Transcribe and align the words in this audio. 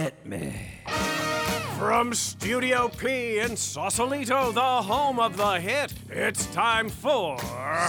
Hit 0.00 0.24
me. 0.24 0.54
From 1.78 2.14
Studio 2.14 2.88
P 2.88 3.38
in 3.38 3.54
Sausalito, 3.54 4.50
the 4.50 4.60
home 4.62 5.20
of 5.20 5.36
the 5.36 5.60
hit, 5.60 5.92
it's 6.08 6.46
time 6.54 6.88
for. 6.88 7.38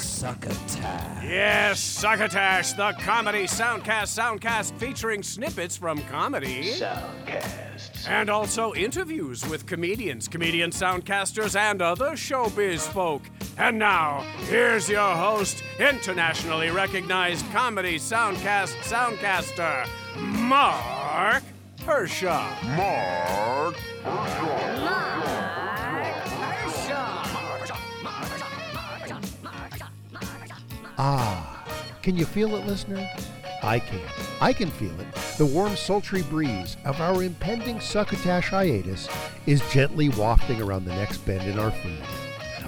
Succotash. 0.02 1.24
Yes, 1.24 1.80
Succotash, 1.80 2.74
the 2.74 2.92
comedy 3.00 3.44
soundcast 3.44 4.12
soundcast 4.20 4.78
featuring 4.78 5.24
snippets 5.24 5.78
from 5.78 6.02
comedy. 6.10 6.74
Soundcast. 6.74 8.10
And 8.10 8.30
also 8.30 8.74
interviews 8.74 9.48
with 9.48 9.66
comedians, 9.66 10.28
comedian 10.28 10.72
soundcasters, 10.72 11.56
and 11.58 11.82
other 11.82 12.12
showbiz 12.12 12.82
folk. 12.90 13.22
And 13.58 13.80
now, 13.80 14.20
here's 14.50 14.90
your 14.90 15.16
host, 15.16 15.64
internationally 15.80 16.72
recognized 16.72 17.50
comedy 17.54 17.98
soundcast 17.98 18.76
soundcaster, 18.84 19.88
Marc 20.18 21.44
Hershaw. 21.82 22.48
Marc. 22.76 23.76
Hershaw. 24.04 24.84
Marc 27.34 27.70
Hershaw. 27.70 27.78
Ah, 30.98 31.66
can 32.04 32.16
you 32.16 32.26
feel 32.26 32.56
it, 32.56 32.66
listener? 32.68 33.10
I 33.64 33.80
can. 33.80 34.02
I 34.40 34.54
can 34.54 34.70
feel 34.70 35.00
it. 35.00 35.08
The 35.38 35.46
warm, 35.46 35.76
sultry 35.76 36.22
breeze 36.24 36.78
of 36.86 37.02
our 37.02 37.24
impending 37.24 37.80
succotash 37.80 38.50
hiatus 38.50 39.10
is 39.48 39.62
gently 39.72 40.10
wafting 40.10 40.62
around 40.62 40.86
the 40.86 40.96
next 40.96 41.18
bend 41.26 41.50
in 41.50 41.58
our 41.58 41.72
feed. 41.72 42.04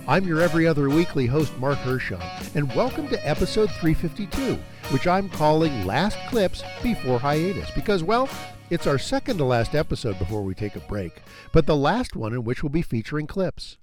I'm 0.07 0.25
your 0.25 0.41
every 0.41 0.67
other 0.67 0.89
weekly 0.89 1.27
host, 1.27 1.57
Marc 1.59 1.77
Hershon, 1.77 2.19
and 2.55 2.73
welcome 2.75 3.07
to 3.07 3.27
episode 3.27 3.71
352, 3.71 4.59
which 4.91 5.07
I'm 5.07 5.29
calling 5.29 5.85
Last 5.85 6.17
Clips 6.29 6.63
Before 6.81 7.19
Hiatus, 7.19 7.71
because, 7.71 8.03
well, 8.03 8.27
it's 8.73 8.87
our 8.87 8.97
second 8.97 9.37
to 9.37 9.43
last 9.43 9.75
episode 9.75 10.17
before 10.17 10.41
we 10.41 10.55
take 10.55 10.75
a 10.75 10.79
break, 10.79 11.21
but 11.51 11.67
the 11.67 11.75
last 11.75 12.15
one 12.15 12.33
in 12.33 12.43
which 12.43 12.63
we'll 12.63 12.71
be 12.71 12.81
featuring 12.81 13.27
clips. 13.27 13.77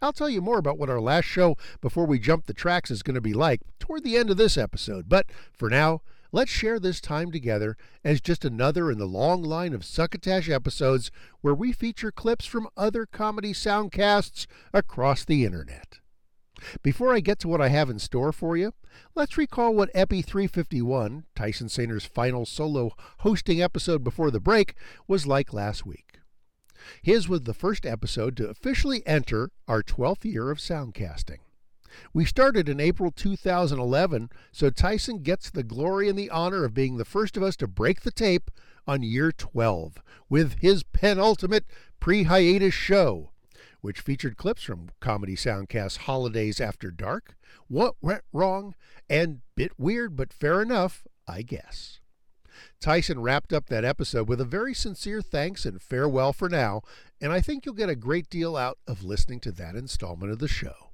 I'll 0.00 0.14
tell 0.14 0.30
you 0.30 0.40
more 0.40 0.56
about 0.56 0.78
what 0.78 0.88
our 0.88 1.02
last 1.02 1.26
show 1.26 1.58
before 1.82 2.06
we 2.06 2.18
jump 2.18 2.46
the 2.46 2.54
tracks 2.54 2.90
is 2.90 3.02
going 3.02 3.14
to 3.14 3.20
be 3.20 3.34
like 3.34 3.60
toward 3.78 4.04
the 4.04 4.16
end 4.16 4.30
of 4.30 4.38
this 4.38 4.56
episode. 4.56 5.06
But 5.06 5.26
for 5.52 5.68
now, 5.68 6.00
let's 6.32 6.50
share 6.50 6.80
this 6.80 6.98
time 6.98 7.30
together 7.30 7.76
as 8.02 8.22
just 8.22 8.42
another 8.42 8.90
in 8.90 8.96
the 8.96 9.04
long 9.04 9.42
line 9.42 9.74
of 9.74 9.84
Succotash 9.84 10.48
episodes 10.48 11.10
where 11.42 11.54
we 11.54 11.70
feature 11.70 12.10
clips 12.10 12.46
from 12.46 12.70
other 12.74 13.04
comedy 13.04 13.52
soundcasts 13.52 14.46
across 14.72 15.26
the 15.26 15.44
internet. 15.44 15.98
Before 16.82 17.14
I 17.14 17.20
get 17.20 17.38
to 17.40 17.48
what 17.48 17.60
I 17.60 17.68
have 17.68 17.90
in 17.90 17.98
store 17.98 18.32
for 18.32 18.56
you, 18.56 18.74
let's 19.14 19.38
recall 19.38 19.74
what 19.74 19.90
Epi 19.94 20.22
351, 20.22 21.24
Tyson 21.34 21.68
Saner's 21.68 22.04
final 22.04 22.46
solo 22.46 22.92
hosting 23.18 23.62
episode 23.62 24.04
before 24.04 24.30
the 24.30 24.40
break, 24.40 24.74
was 25.06 25.26
like 25.26 25.52
last 25.52 25.86
week. 25.86 26.18
His 27.02 27.28
was 27.28 27.42
the 27.42 27.54
first 27.54 27.86
episode 27.86 28.36
to 28.36 28.48
officially 28.48 29.06
enter 29.06 29.50
our 29.68 29.82
12th 29.82 30.24
year 30.24 30.50
of 30.50 30.58
soundcasting. 30.58 31.38
We 32.14 32.24
started 32.24 32.68
in 32.68 32.80
April 32.80 33.10
2011, 33.10 34.30
so 34.50 34.70
Tyson 34.70 35.18
gets 35.18 35.50
the 35.50 35.62
glory 35.62 36.08
and 36.08 36.18
the 36.18 36.30
honor 36.30 36.64
of 36.64 36.74
being 36.74 36.96
the 36.96 37.04
first 37.04 37.36
of 37.36 37.42
us 37.42 37.56
to 37.56 37.66
break 37.66 38.00
the 38.00 38.10
tape 38.10 38.50
on 38.86 39.02
year 39.02 39.30
12 39.30 39.98
with 40.28 40.58
his 40.60 40.82
penultimate 40.82 41.66
pre 42.00 42.24
hiatus 42.24 42.74
show, 42.74 43.31
which 43.82 44.00
featured 44.00 44.36
clips 44.36 44.62
from 44.62 44.88
Comedy 45.00 45.36
Soundcast 45.36 45.98
Holidays 45.98 46.60
After 46.60 46.90
Dark, 46.90 47.36
What 47.68 47.96
Went 48.00 48.22
Wrong, 48.32 48.74
and 49.10 49.42
Bit 49.54 49.72
Weird 49.76 50.16
but 50.16 50.32
Fair 50.32 50.62
Enough, 50.62 51.04
I 51.28 51.42
guess. 51.42 52.00
Tyson 52.80 53.20
wrapped 53.20 53.52
up 53.52 53.66
that 53.66 53.84
episode 53.84 54.28
with 54.28 54.40
a 54.40 54.44
very 54.44 54.72
sincere 54.72 55.20
thanks 55.20 55.64
and 55.64 55.82
farewell 55.82 56.32
for 56.32 56.48
now, 56.48 56.82
and 57.20 57.32
I 57.32 57.40
think 57.40 57.66
you'll 57.66 57.74
get 57.74 57.88
a 57.88 57.96
great 57.96 58.30
deal 58.30 58.56
out 58.56 58.78
of 58.86 59.02
listening 59.02 59.40
to 59.40 59.52
that 59.52 59.74
installment 59.74 60.32
of 60.32 60.38
the 60.38 60.48
show. 60.48 60.92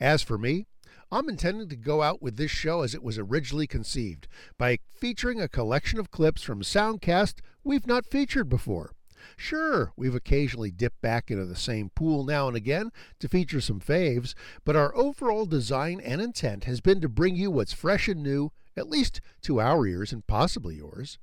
As 0.00 0.22
for 0.22 0.38
me, 0.38 0.66
I'm 1.10 1.28
intending 1.28 1.68
to 1.68 1.76
go 1.76 2.02
out 2.02 2.22
with 2.22 2.36
this 2.36 2.50
show 2.50 2.82
as 2.82 2.94
it 2.94 3.02
was 3.02 3.18
originally 3.18 3.66
conceived, 3.66 4.26
by 4.58 4.78
featuring 4.98 5.40
a 5.40 5.48
collection 5.48 5.98
of 5.98 6.10
clips 6.10 6.42
from 6.42 6.62
Soundcast 6.62 7.40
we've 7.62 7.86
not 7.86 8.06
featured 8.06 8.48
before. 8.48 8.92
Sure, 9.36 9.92
we've 9.96 10.14
occasionally 10.14 10.70
dipped 10.70 11.00
back 11.00 11.30
into 11.30 11.44
the 11.44 11.56
same 11.56 11.90
pool 11.90 12.24
now 12.24 12.48
and 12.48 12.56
again 12.56 12.90
to 13.20 13.28
feature 13.28 13.60
some 13.60 13.80
faves, 13.80 14.34
but 14.64 14.76
our 14.76 14.94
overall 14.96 15.46
design 15.46 16.00
and 16.00 16.20
intent 16.20 16.64
has 16.64 16.80
been 16.80 17.00
to 17.00 17.08
bring 17.08 17.36
you 17.36 17.50
what's 17.50 17.72
fresh 17.72 18.08
and 18.08 18.22
new 18.22 18.50
at 18.76 18.88
least 18.88 19.20
to 19.42 19.60
our 19.60 19.86
ears 19.86 20.12
and 20.12 20.26
possibly 20.26 20.76
yours. 20.76 21.18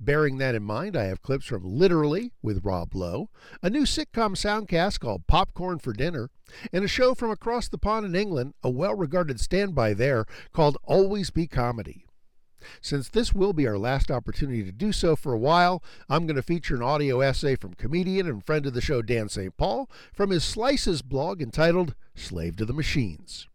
Bearing 0.00 0.38
that 0.38 0.54
in 0.54 0.62
mind, 0.62 0.96
I 0.96 1.04
have 1.04 1.22
clips 1.22 1.46
from 1.46 1.64
Literally 1.64 2.32
with 2.42 2.64
Rob 2.64 2.94
Lowe, 2.94 3.30
a 3.62 3.70
new 3.70 3.84
sitcom 3.84 4.34
soundcast 4.34 5.00
called 5.00 5.26
Popcorn 5.26 5.78
for 5.78 5.92
Dinner, 5.92 6.30
and 6.72 6.84
a 6.84 6.88
show 6.88 7.14
from 7.14 7.30
across 7.30 7.68
the 7.68 7.78
pond 7.78 8.04
in 8.04 8.14
England, 8.14 8.54
a 8.62 8.70
well 8.70 8.94
regarded 8.94 9.40
standby 9.40 9.94
there, 9.94 10.26
called 10.52 10.76
Always 10.84 11.30
Be 11.30 11.46
Comedy. 11.46 12.04
Since 12.80 13.08
this 13.08 13.34
will 13.34 13.52
be 13.52 13.66
our 13.66 13.78
last 13.78 14.10
opportunity 14.10 14.62
to 14.64 14.72
do 14.72 14.92
so 14.92 15.16
for 15.16 15.32
a 15.32 15.38
while, 15.38 15.82
I'm 16.08 16.26
going 16.26 16.36
to 16.36 16.42
feature 16.42 16.74
an 16.74 16.82
audio 16.82 17.20
essay 17.20 17.56
from 17.56 17.74
comedian 17.74 18.28
and 18.28 18.44
friend 18.44 18.66
of 18.66 18.74
the 18.74 18.80
show 18.80 19.02
Dan 19.02 19.28
St. 19.28 19.56
Paul 19.56 19.90
from 20.12 20.30
his 20.30 20.44
Slices 20.44 21.02
blog 21.02 21.40
entitled 21.40 21.94
Slave 22.14 22.56
to 22.56 22.64
the 22.64 22.72
Machines. 22.72 23.48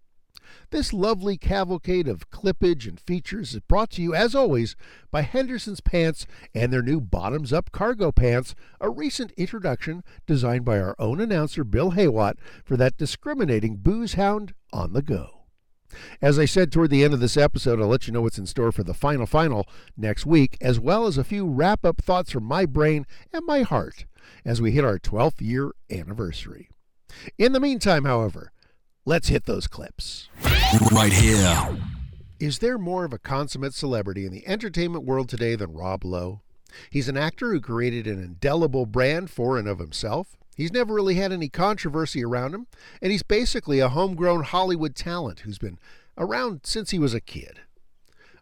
This 0.72 0.94
lovely 0.94 1.36
cavalcade 1.38 2.08
of 2.08 2.30
clippage 2.30 2.88
and 2.88 3.00
features 3.00 3.56
is 3.56 3.60
brought 3.62 3.90
to 3.92 4.02
you, 4.02 4.14
as 4.14 4.36
always, 4.36 4.76
by 5.10 5.22
Henderson's 5.22 5.82
Pants 5.82 6.28
and 6.54 6.72
their 6.72 6.84
new 6.84 7.02
bottoms 7.02 7.52
up 7.52 7.72
cargo 7.72 8.12
pants, 8.12 8.54
a 8.80 8.90
recent 8.90 9.32
introduction 9.32 10.04
designed 10.28 10.66
by 10.66 10.80
our 10.80 10.96
own 11.00 11.20
announcer 11.20 11.64
Bill 11.64 11.92
Haywatt 11.94 12.36
for 12.64 12.78
that 12.78 12.98
discriminating 12.98 13.78
booze 13.78 14.14
hound 14.14 14.54
on 14.72 14.94
the 14.94 15.02
go. 15.02 15.39
As 16.22 16.38
I 16.38 16.46
said 16.46 16.72
toward 16.72 16.90
the 16.90 17.04
end 17.04 17.14
of 17.14 17.20
this 17.20 17.38
episode, 17.38 17.82
I'll 17.82 17.88
let 17.88 18.08
you 18.08 18.14
know 18.14 18.22
what's 18.22 18.38
in 18.38 18.46
store 18.46 18.72
for 18.72 18.84
the 18.84 18.94
final 18.94 19.26
final 19.26 19.68
next 19.98 20.26
week, 20.26 20.58
as 20.62 20.80
well 20.80 21.08
as 21.08 21.18
a 21.18 21.24
few 21.24 21.46
wrap 21.48 21.86
up 21.86 22.02
thoughts 22.02 22.32
from 22.32 22.44
my 22.44 22.66
brain 22.66 23.06
and 23.34 23.46
my 23.46 23.62
heart 23.62 24.06
as 24.46 24.62
we 24.62 24.72
hit 24.72 24.86
our 24.86 25.00
12th 25.00 25.42
year 25.42 25.72
anniversary. 25.90 26.70
In 27.38 27.54
the 27.54 27.60
meantime, 27.60 28.06
however, 28.06 28.52
let's 29.06 29.30
hit 29.30 29.46
those 29.46 29.68
clips. 29.68 30.30
Right 30.92 31.14
here. 31.14 31.78
Is 32.40 32.60
there 32.60 32.78
more 32.78 33.04
of 33.04 33.12
a 33.12 33.20
consummate 33.20 33.74
celebrity 33.74 34.26
in 34.26 34.32
the 34.32 34.48
entertainment 34.48 35.04
world 35.04 35.28
today 35.28 35.56
than 35.56 35.74
Rob 35.74 36.06
Lowe? 36.06 36.42
He's 36.90 37.10
an 37.10 37.18
actor 37.18 37.52
who 37.52 37.60
created 37.60 38.08
an 38.08 38.24
indelible 38.24 38.86
brand 38.86 39.30
for 39.30 39.58
and 39.58 39.68
of 39.68 39.80
himself. 39.80 40.38
He's 40.60 40.74
never 40.74 40.94
really 40.94 41.16
had 41.16 41.32
any 41.32 41.48
controversy 41.48 42.22
around 42.22 42.54
him, 42.54 42.68
and 43.02 43.14
he's 43.14 43.24
basically 43.24 43.80
a 43.80 43.88
homegrown 43.88 44.44
Hollywood 44.44 44.94
talent 44.94 45.40
who's 45.40 45.58
been 45.58 45.80
around 46.18 46.66
since 46.66 46.92
he 46.92 47.00
was 47.00 47.14
a 47.14 47.22
kid. 47.22 47.62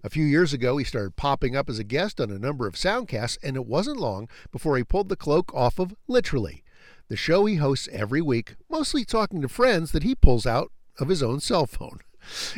A 0.03 0.09
few 0.09 0.25
years 0.25 0.51
ago, 0.51 0.77
he 0.77 0.83
started 0.83 1.15
popping 1.15 1.55
up 1.55 1.69
as 1.69 1.77
a 1.77 1.83
guest 1.83 2.19
on 2.19 2.31
a 2.31 2.39
number 2.39 2.65
of 2.65 2.73
soundcasts, 2.73 3.37
and 3.43 3.55
it 3.55 3.67
wasn't 3.67 3.99
long 3.99 4.27
before 4.51 4.77
he 4.77 4.83
pulled 4.83 5.09
the 5.09 5.15
cloak 5.15 5.53
off 5.53 5.77
of 5.77 5.93
Literally, 6.07 6.63
the 7.07 7.15
show 7.15 7.45
he 7.45 7.57
hosts 7.57 7.87
every 7.91 8.23
week, 8.23 8.55
mostly 8.67 9.05
talking 9.05 9.39
to 9.43 9.47
friends 9.47 9.91
that 9.91 10.01
he 10.01 10.15
pulls 10.15 10.47
out 10.47 10.71
of 10.99 11.09
his 11.09 11.21
own 11.21 11.39
cell 11.39 11.67
phone. 11.67 11.99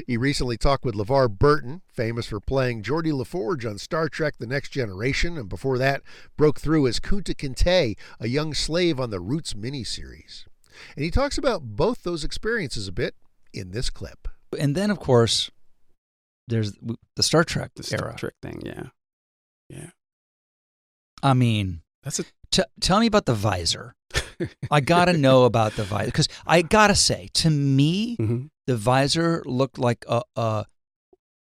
He 0.08 0.18
recently 0.18 0.58
talked 0.58 0.84
with 0.86 0.96
LeVar 0.96 1.30
Burton, 1.38 1.82
famous 1.92 2.28
for 2.28 2.40
playing 2.40 2.84
Geordi 2.84 3.12
LaForge 3.12 3.70
on 3.70 3.78
Star 3.78 4.10
Trek 4.10 4.36
The 4.38 4.48
Next 4.48 4.70
Generation, 4.70 5.38
and 5.38 5.48
before 5.50 5.78
that, 5.78 6.02
broke 6.38 6.60
through 6.60 6.88
as 6.88 7.00
Kunta 7.00 7.36
Kinte, 7.36 7.96
a 8.20 8.28
young 8.28 8.54
slave 8.54 9.00
on 9.00 9.10
the 9.10 9.20
Roots 9.20 9.54
miniseries. 9.54 10.46
And 10.96 11.04
he 11.04 11.12
talks 11.12 11.38
about 11.38 11.62
both 11.76 12.04
those 12.04 12.24
experiences 12.24 12.88
a 12.88 12.92
bit 12.92 13.16
in 13.54 13.72
this 13.72 13.90
clip. 13.90 14.28
And 14.58 14.76
then, 14.76 14.90
of 14.92 15.00
course, 15.00 15.52
there's 16.48 16.74
the 17.16 17.24
Star 17.24 17.44
Trek 17.44 17.72
The 17.76 17.84
Star 17.84 18.06
era. 18.10 18.16
Trek 18.18 18.34
thing, 18.42 18.62
yeah. 18.66 18.84
Yeah. 19.70 19.90
I 21.22 21.34
mean, 21.34 21.82
That's 22.04 22.20
a 22.20 22.26
t- 22.50 22.64
tell 22.80 23.00
me 23.00 23.08
about 23.08 23.26
the 23.26 23.34
visor. 23.36 23.94
I 24.72 24.80
gotta 24.80 25.14
know 25.14 25.44
about 25.44 25.74
the 25.76 25.84
visor 25.84 26.06
because 26.06 26.30
I 26.48 26.62
gotta 26.62 26.96
say, 26.96 27.30
to 27.36 27.50
me, 27.50 28.16
Mhm. 28.20 28.50
The 28.70 28.76
visor 28.78 29.42
looked 29.46 29.78
like 29.80 30.06
a. 30.08 30.22
a 30.36 30.66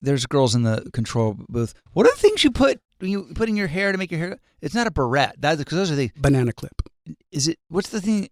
there's 0.02 0.26
girls 0.26 0.54
in 0.54 0.62
the 0.62 0.88
control 0.92 1.34
booth. 1.48 1.74
What 1.92 2.06
are 2.06 2.14
the 2.14 2.20
things 2.20 2.44
you 2.44 2.52
put 2.52 2.80
you 3.00 3.24
put 3.34 3.48
in 3.48 3.56
your 3.56 3.66
hair 3.66 3.90
to 3.92 3.98
make 3.98 4.10
your 4.12 4.20
hair? 4.20 4.38
It's 4.60 4.74
not 4.74 4.86
a 4.86 4.90
barrette. 4.92 5.34
That's 5.38 5.58
because 5.58 5.76
those 5.78 5.90
are 5.90 5.96
the. 5.96 6.10
banana 6.16 6.52
clip. 6.52 6.76
Is 7.32 7.48
it? 7.48 7.58
What's 7.68 7.88
the 7.90 8.00
thing? 8.00 8.28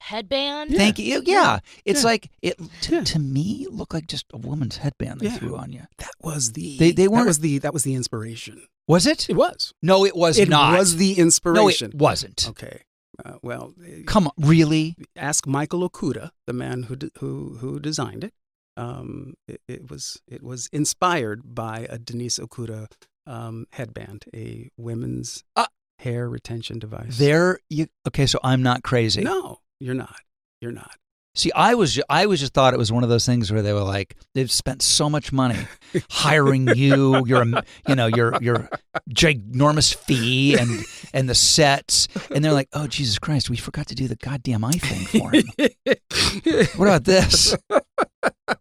Headband. 0.00 0.74
Thank 0.74 0.98
you. 0.98 1.22
Yeah, 1.24 1.60
it's 1.84 2.00
Yeah. 2.02 2.06
like 2.12 2.30
it 2.42 2.58
to, 2.82 2.96
Yeah. 2.96 3.04
to 3.04 3.18
me 3.18 3.66
looked 3.70 3.94
like 3.94 4.06
just 4.06 4.26
a 4.34 4.36
woman's 4.38 4.76
headband 4.78 5.20
they 5.20 5.26
Yeah. 5.26 5.38
threw 5.38 5.56
on 5.56 5.72
you. 5.72 5.82
That 5.98 6.10
was 6.20 6.52
the 6.52 6.76
They- 6.78 6.92
they 6.92 7.08
weren't- 7.08 7.26
was 7.26 7.38
the 7.38 7.58
that 7.60 7.72
was 7.72 7.84
the 7.84 7.94
inspiration. 7.94 8.66
Was 8.86 9.06
it? 9.06 9.30
It 9.30 9.36
was. 9.36 9.72
No, 9.80 10.04
it 10.04 10.14
was 10.16 10.36
it 10.38 10.48
not. 10.50 10.74
It 10.74 10.78
was 10.78 10.96
the 10.96 11.12
inspiration. 11.18 11.62
no, 11.62 11.68
inspiration. 11.68 11.90
it 11.96 12.02
wasn't. 12.02 12.48
Okay. 12.50 12.82
Uh, 13.24 13.34
well, 13.42 13.74
uh, 13.82 14.02
Come 14.06 14.26
on, 14.28 14.32
really? 14.38 14.96
ask 15.16 15.46
Michael 15.46 15.88
Okuda, 15.88 16.30
the 16.46 16.52
man 16.52 16.84
who 16.84 16.96
who 17.18 17.56
who 17.60 17.78
designed 17.80 18.24
it. 18.24 18.32
Um, 18.76 19.34
it, 19.46 19.60
it 19.68 19.90
was 19.90 20.20
it 20.26 20.42
was 20.42 20.68
inspired 20.72 21.54
by 21.54 21.86
a 21.90 21.98
Denise 21.98 22.38
Okuda 22.38 22.86
um, 23.26 23.66
headband, 23.72 24.24
a 24.34 24.68
women's 24.76 25.44
Uh, 25.54 25.66
hair 26.00 26.28
retention 26.28 26.78
device. 26.78 27.18
There 27.18 27.60
you 27.70 27.86
okay, 28.08 28.26
so 28.26 28.38
I'm 28.42 28.62
not 28.62 28.82
crazy. 28.82 29.22
No, 29.22 29.60
you're 29.78 29.94
not. 29.94 30.20
You're 30.60 30.72
not. 30.72 30.96
See, 31.36 31.50
I 31.52 31.74
was 31.74 31.94
ju- 31.94 32.02
I 32.08 32.26
was 32.26 32.38
just 32.38 32.54
thought 32.54 32.74
it 32.74 32.78
was 32.78 32.92
one 32.92 33.02
of 33.02 33.08
those 33.08 33.26
things 33.26 33.50
where 33.50 33.60
they 33.60 33.72
were 33.72 33.80
like 33.80 34.16
they've 34.34 34.50
spent 34.50 34.82
so 34.82 35.10
much 35.10 35.32
money 35.32 35.58
hiring 36.10 36.68
you, 36.76 37.26
your 37.26 37.44
you 37.88 37.94
know 37.96 38.06
your 38.06 38.40
your 38.40 38.68
ginormous 39.10 39.92
fee 39.94 40.56
and 40.56 40.84
and 41.12 41.28
the 41.28 41.34
sets, 41.34 42.06
and 42.32 42.44
they're 42.44 42.52
like, 42.52 42.68
oh 42.72 42.86
Jesus 42.86 43.18
Christ, 43.18 43.50
we 43.50 43.56
forgot 43.56 43.88
to 43.88 43.94
do 43.96 44.06
the 44.06 44.16
goddamn 44.16 44.64
eye 44.64 44.72
thing 44.72 45.20
for 45.20 45.32
him. 45.32 46.68
what 46.76 46.86
about 46.86 47.04
this? 47.04 47.56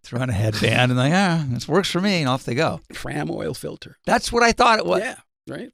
Throw 0.02 0.22
on 0.22 0.30
a 0.30 0.34
headband 0.34 0.92
and 0.92 0.98
like, 0.98 1.14
ah, 1.14 1.46
this 1.50 1.68
works 1.68 1.92
for 1.92 2.02
me, 2.02 2.22
and 2.22 2.30
off 2.30 2.44
they 2.44 2.56
go. 2.56 2.82
Fram 2.92 3.30
oil 3.30 3.54
filter. 3.54 3.98
That's 4.06 4.32
what 4.32 4.42
I 4.42 4.52
thought 4.52 4.80
it 4.80 4.86
was. 4.86 5.02
Yeah. 5.02 5.16
Right. 5.48 5.72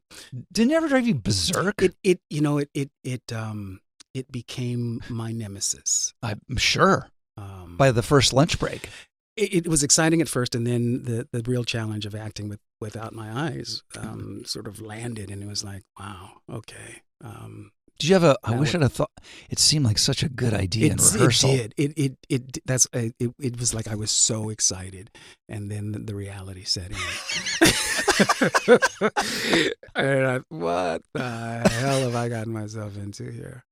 Didn't 0.52 0.72
it 0.72 0.76
ever 0.76 0.88
drive 0.90 1.08
you 1.08 1.16
berserk? 1.16 1.82
It 1.82 1.96
it 2.04 2.20
you 2.30 2.42
know 2.42 2.58
it 2.58 2.70
it 2.74 2.90
it 3.04 3.32
um 3.32 3.80
it 4.14 4.32
became 4.32 5.02
my 5.10 5.32
nemesis. 5.32 6.14
I'm 6.24 6.58
sure 6.58 7.10
Um, 7.38 7.76
by 7.78 7.92
the 7.92 8.02
first 8.04 8.34
lunch 8.34 8.60
break. 8.60 8.90
it, 9.38 9.54
it 9.66 9.68
was 9.68 9.84
exciting 9.84 10.22
at 10.22 10.28
first, 10.30 10.56
and 10.56 10.66
then 10.68 11.04
the 11.04 11.28
the 11.32 11.42
real 11.50 11.64
challenge 11.64 12.06
of 12.06 12.14
acting 12.16 12.50
with 12.50 12.60
without 12.82 13.14
my 13.14 13.48
eyes 13.48 13.84
um, 13.98 14.44
sort 14.46 14.68
of 14.68 14.82
landed, 14.82 15.30
and 15.32 15.44
it 15.44 15.48
was 15.48 15.64
like, 15.64 15.84
wow, 16.00 16.42
okay. 16.52 17.02
Um, 17.24 17.72
Did 18.00 18.08
you 18.10 18.16
have 18.16 18.24
a? 18.24 18.38
I 18.44 18.56
wish 18.56 18.74
I'd 18.74 18.82
have 18.82 18.94
thought. 18.94 19.12
It 19.50 19.60
seemed 19.60 19.86
like 19.86 19.98
such 19.98 20.24
a 20.24 20.30
good 20.30 20.54
idea 20.54 20.92
in 20.92 20.98
rehearsal. 20.98 21.52
It 21.52 21.76
did. 21.76 21.94
It 21.98 21.98
it 21.98 22.18
it 22.30 22.58
that's 22.66 22.88
it. 22.94 23.14
It 23.20 23.60
was 23.60 23.74
like 23.74 23.88
I 23.88 23.96
was 23.96 24.12
so 24.12 24.50
excited, 24.50 25.12
and 25.50 25.70
then 25.70 25.92
the, 25.92 26.00
the 26.00 26.16
reality 26.16 26.64
set 26.64 26.92
in. 26.92 26.98
and 29.96 30.28
I, 30.28 30.40
what 30.50 31.02
the 31.14 31.70
hell 31.80 32.02
have 32.02 32.16
I 32.16 32.30
gotten 32.30 32.54
myself 32.54 32.98
into 32.98 33.32
here? 33.32 33.64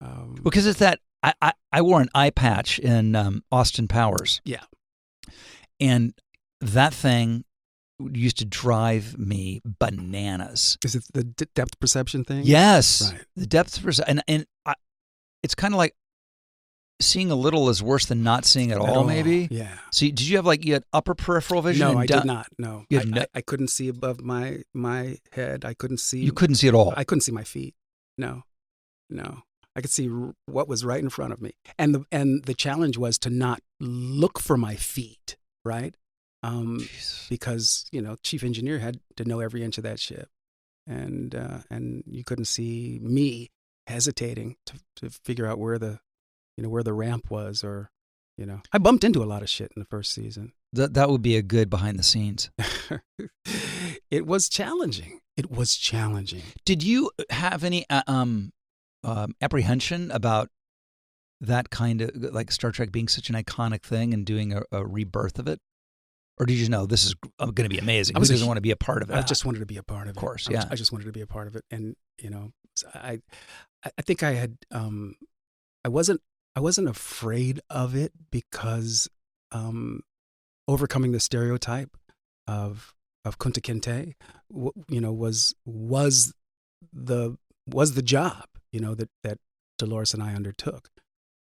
Um, 0.00 0.36
because 0.42 0.66
it's 0.66 0.78
that 0.80 1.00
I, 1.22 1.34
I, 1.40 1.52
I 1.72 1.82
wore 1.82 2.00
an 2.00 2.08
eye 2.14 2.30
patch 2.30 2.78
in 2.78 3.14
um, 3.16 3.42
Austin 3.50 3.88
Powers. 3.88 4.40
Yeah. 4.44 4.62
And 5.80 6.14
that 6.60 6.94
thing 6.94 7.44
used 7.98 8.38
to 8.38 8.44
drive 8.44 9.18
me 9.18 9.60
bananas. 9.64 10.76
is 10.84 10.94
it 10.94 11.04
the 11.14 11.24
d- 11.24 11.46
depth 11.54 11.78
perception 11.80 12.24
thing? 12.24 12.42
Yes. 12.44 13.10
Right. 13.12 13.24
The 13.36 13.46
depth 13.46 13.78
of 13.78 14.00
and 14.06 14.22
and 14.28 14.46
I, 14.64 14.74
it's 15.42 15.54
kind 15.54 15.74
of 15.74 15.78
like 15.78 15.94
seeing 17.00 17.30
a 17.30 17.34
little 17.34 17.68
is 17.68 17.82
worse 17.82 18.06
than 18.06 18.22
not 18.22 18.44
seeing 18.44 18.72
at, 18.72 18.78
all, 18.78 19.04
maybe. 19.04 19.48
Yeah. 19.50 19.76
See, 19.92 20.10
did 20.10 20.26
you 20.26 20.36
have 20.36 20.46
like 20.46 20.64
you 20.64 20.74
had 20.74 20.84
upper 20.92 21.14
peripheral 21.14 21.62
vision? 21.62 21.92
No, 21.92 21.98
I 21.98 22.06
down- 22.06 22.20
did 22.22 22.26
not. 22.26 22.46
No, 22.58 22.84
I, 22.92 23.04
no- 23.04 23.20
I, 23.22 23.26
I 23.36 23.40
couldn't 23.40 23.68
see 23.68 23.88
above 23.88 24.20
my 24.20 24.62
my 24.74 25.16
head. 25.32 25.64
I 25.64 25.74
couldn't 25.74 25.98
see. 25.98 26.20
You 26.20 26.32
couldn't 26.32 26.56
see 26.56 26.68
at 26.68 26.74
all. 26.74 26.92
I 26.96 27.04
couldn't 27.04 27.22
see 27.22 27.32
my 27.32 27.44
feet. 27.44 27.74
No, 28.18 28.42
no. 29.10 29.42
I 29.76 29.82
could 29.82 29.90
see 29.90 30.08
r- 30.10 30.34
what 30.46 30.68
was 30.68 30.84
right 30.84 31.02
in 31.02 31.10
front 31.10 31.32
of 31.32 31.40
me, 31.40 31.52
and 31.78 31.94
the 31.94 32.04
and 32.10 32.44
the 32.44 32.54
challenge 32.54 32.96
was 32.96 33.18
to 33.18 33.30
not 33.30 33.60
look 33.78 34.40
for 34.40 34.56
my 34.56 34.74
feet. 34.74 35.36
Right. 35.64 35.94
Um, 36.42 36.88
because 37.28 37.86
you 37.92 38.00
know, 38.00 38.16
chief 38.22 38.42
engineer 38.42 38.78
had 38.78 39.00
to 39.16 39.24
know 39.24 39.40
every 39.40 39.62
inch 39.62 39.78
of 39.78 39.84
that 39.84 40.00
ship, 40.00 40.28
and 40.86 41.34
uh, 41.34 41.58
and 41.70 42.04
you 42.06 42.24
couldn't 42.24 42.46
see 42.46 42.98
me 43.02 43.50
hesitating 43.86 44.56
to 44.66 44.74
to 44.96 45.10
figure 45.10 45.46
out 45.46 45.58
where 45.58 45.78
the, 45.78 46.00
you 46.56 46.62
know, 46.62 46.68
where 46.68 46.82
the 46.82 46.92
ramp 46.92 47.30
was, 47.30 47.62
or, 47.62 47.90
you 48.36 48.46
know, 48.46 48.60
I 48.72 48.78
bumped 48.78 49.04
into 49.04 49.22
a 49.22 49.26
lot 49.26 49.42
of 49.42 49.50
shit 49.50 49.72
in 49.76 49.80
the 49.80 49.86
first 49.86 50.12
season. 50.12 50.52
That 50.72 50.94
that 50.94 51.08
would 51.08 51.22
be 51.22 51.36
a 51.36 51.42
good 51.42 51.70
behind 51.70 51.98
the 51.98 52.02
scenes. 52.02 52.50
it 54.10 54.26
was 54.26 54.48
challenging. 54.48 55.20
It 55.36 55.50
was 55.50 55.76
challenging. 55.76 56.42
Did 56.64 56.82
you 56.82 57.10
have 57.30 57.62
any 57.62 57.84
uh, 57.90 58.02
um, 58.06 58.52
um, 59.06 59.34
apprehension 59.40 60.10
about 60.10 60.48
that 61.40 61.70
kind 61.70 62.00
of 62.02 62.10
like 62.34 62.50
Star 62.50 62.72
Trek 62.72 62.90
being 62.92 63.08
such 63.08 63.28
an 63.30 63.34
iconic 63.36 63.82
thing 63.82 64.12
and 64.14 64.24
doing 64.26 64.52
a, 64.52 64.62
a 64.72 64.84
rebirth 64.86 65.38
of 65.38 65.48
it? 65.48 65.60
Or 66.38 66.44
did 66.44 66.54
you 66.58 66.68
know 66.68 66.84
this 66.84 67.04
is 67.04 67.14
going 67.38 67.54
to 67.54 67.68
be 67.68 67.78
amazing? 67.78 68.16
I 68.16 68.18
Who 68.18 68.20
was 68.20 68.30
a 68.30 68.34
doesn't 68.34 68.46
want 68.46 68.58
to 68.58 68.62
be 68.62 68.70
a 68.70 68.76
part 68.76 69.02
of 69.02 69.10
it? 69.10 69.14
I 69.14 69.22
just 69.22 69.44
wanted 69.46 69.60
to 69.60 69.66
be 69.66 69.78
a 69.78 69.82
part 69.82 70.02
of 70.02 70.08
it. 70.08 70.16
Of 70.18 70.20
course, 70.20 70.48
I 70.48 70.52
was- 70.52 70.64
yeah. 70.64 70.68
I 70.70 70.74
just 70.74 70.92
wanted 70.92 71.04
to 71.06 71.12
be 71.12 71.22
a 71.22 71.26
part 71.26 71.46
of 71.46 71.56
it, 71.56 71.64
and 71.70 71.96
you 72.20 72.28
know, 72.30 72.52
I, 72.94 73.20
I 73.84 74.02
think 74.02 74.22
I 74.22 74.32
had, 74.32 74.58
um, 74.70 75.14
I 75.84 75.88
wasn't, 75.88 76.20
I 76.54 76.60
wasn't 76.60 76.88
afraid 76.88 77.60
of 77.70 77.94
it 77.94 78.12
because, 78.30 79.08
um, 79.52 80.00
overcoming 80.68 81.12
the 81.12 81.20
stereotype 81.20 81.96
of 82.46 82.92
of 83.24 83.38
Kunta 83.38 83.60
Kinte, 83.60 84.14
you 84.88 85.00
know, 85.00 85.12
was 85.12 85.54
was 85.64 86.34
the 86.92 87.36
was 87.66 87.94
the 87.94 88.02
job, 88.02 88.44
you 88.76 88.82
know, 88.84 88.94
that 88.94 89.08
that 89.24 89.38
Dolores 89.78 90.12
and 90.14 90.22
I 90.22 90.34
undertook 90.34 90.90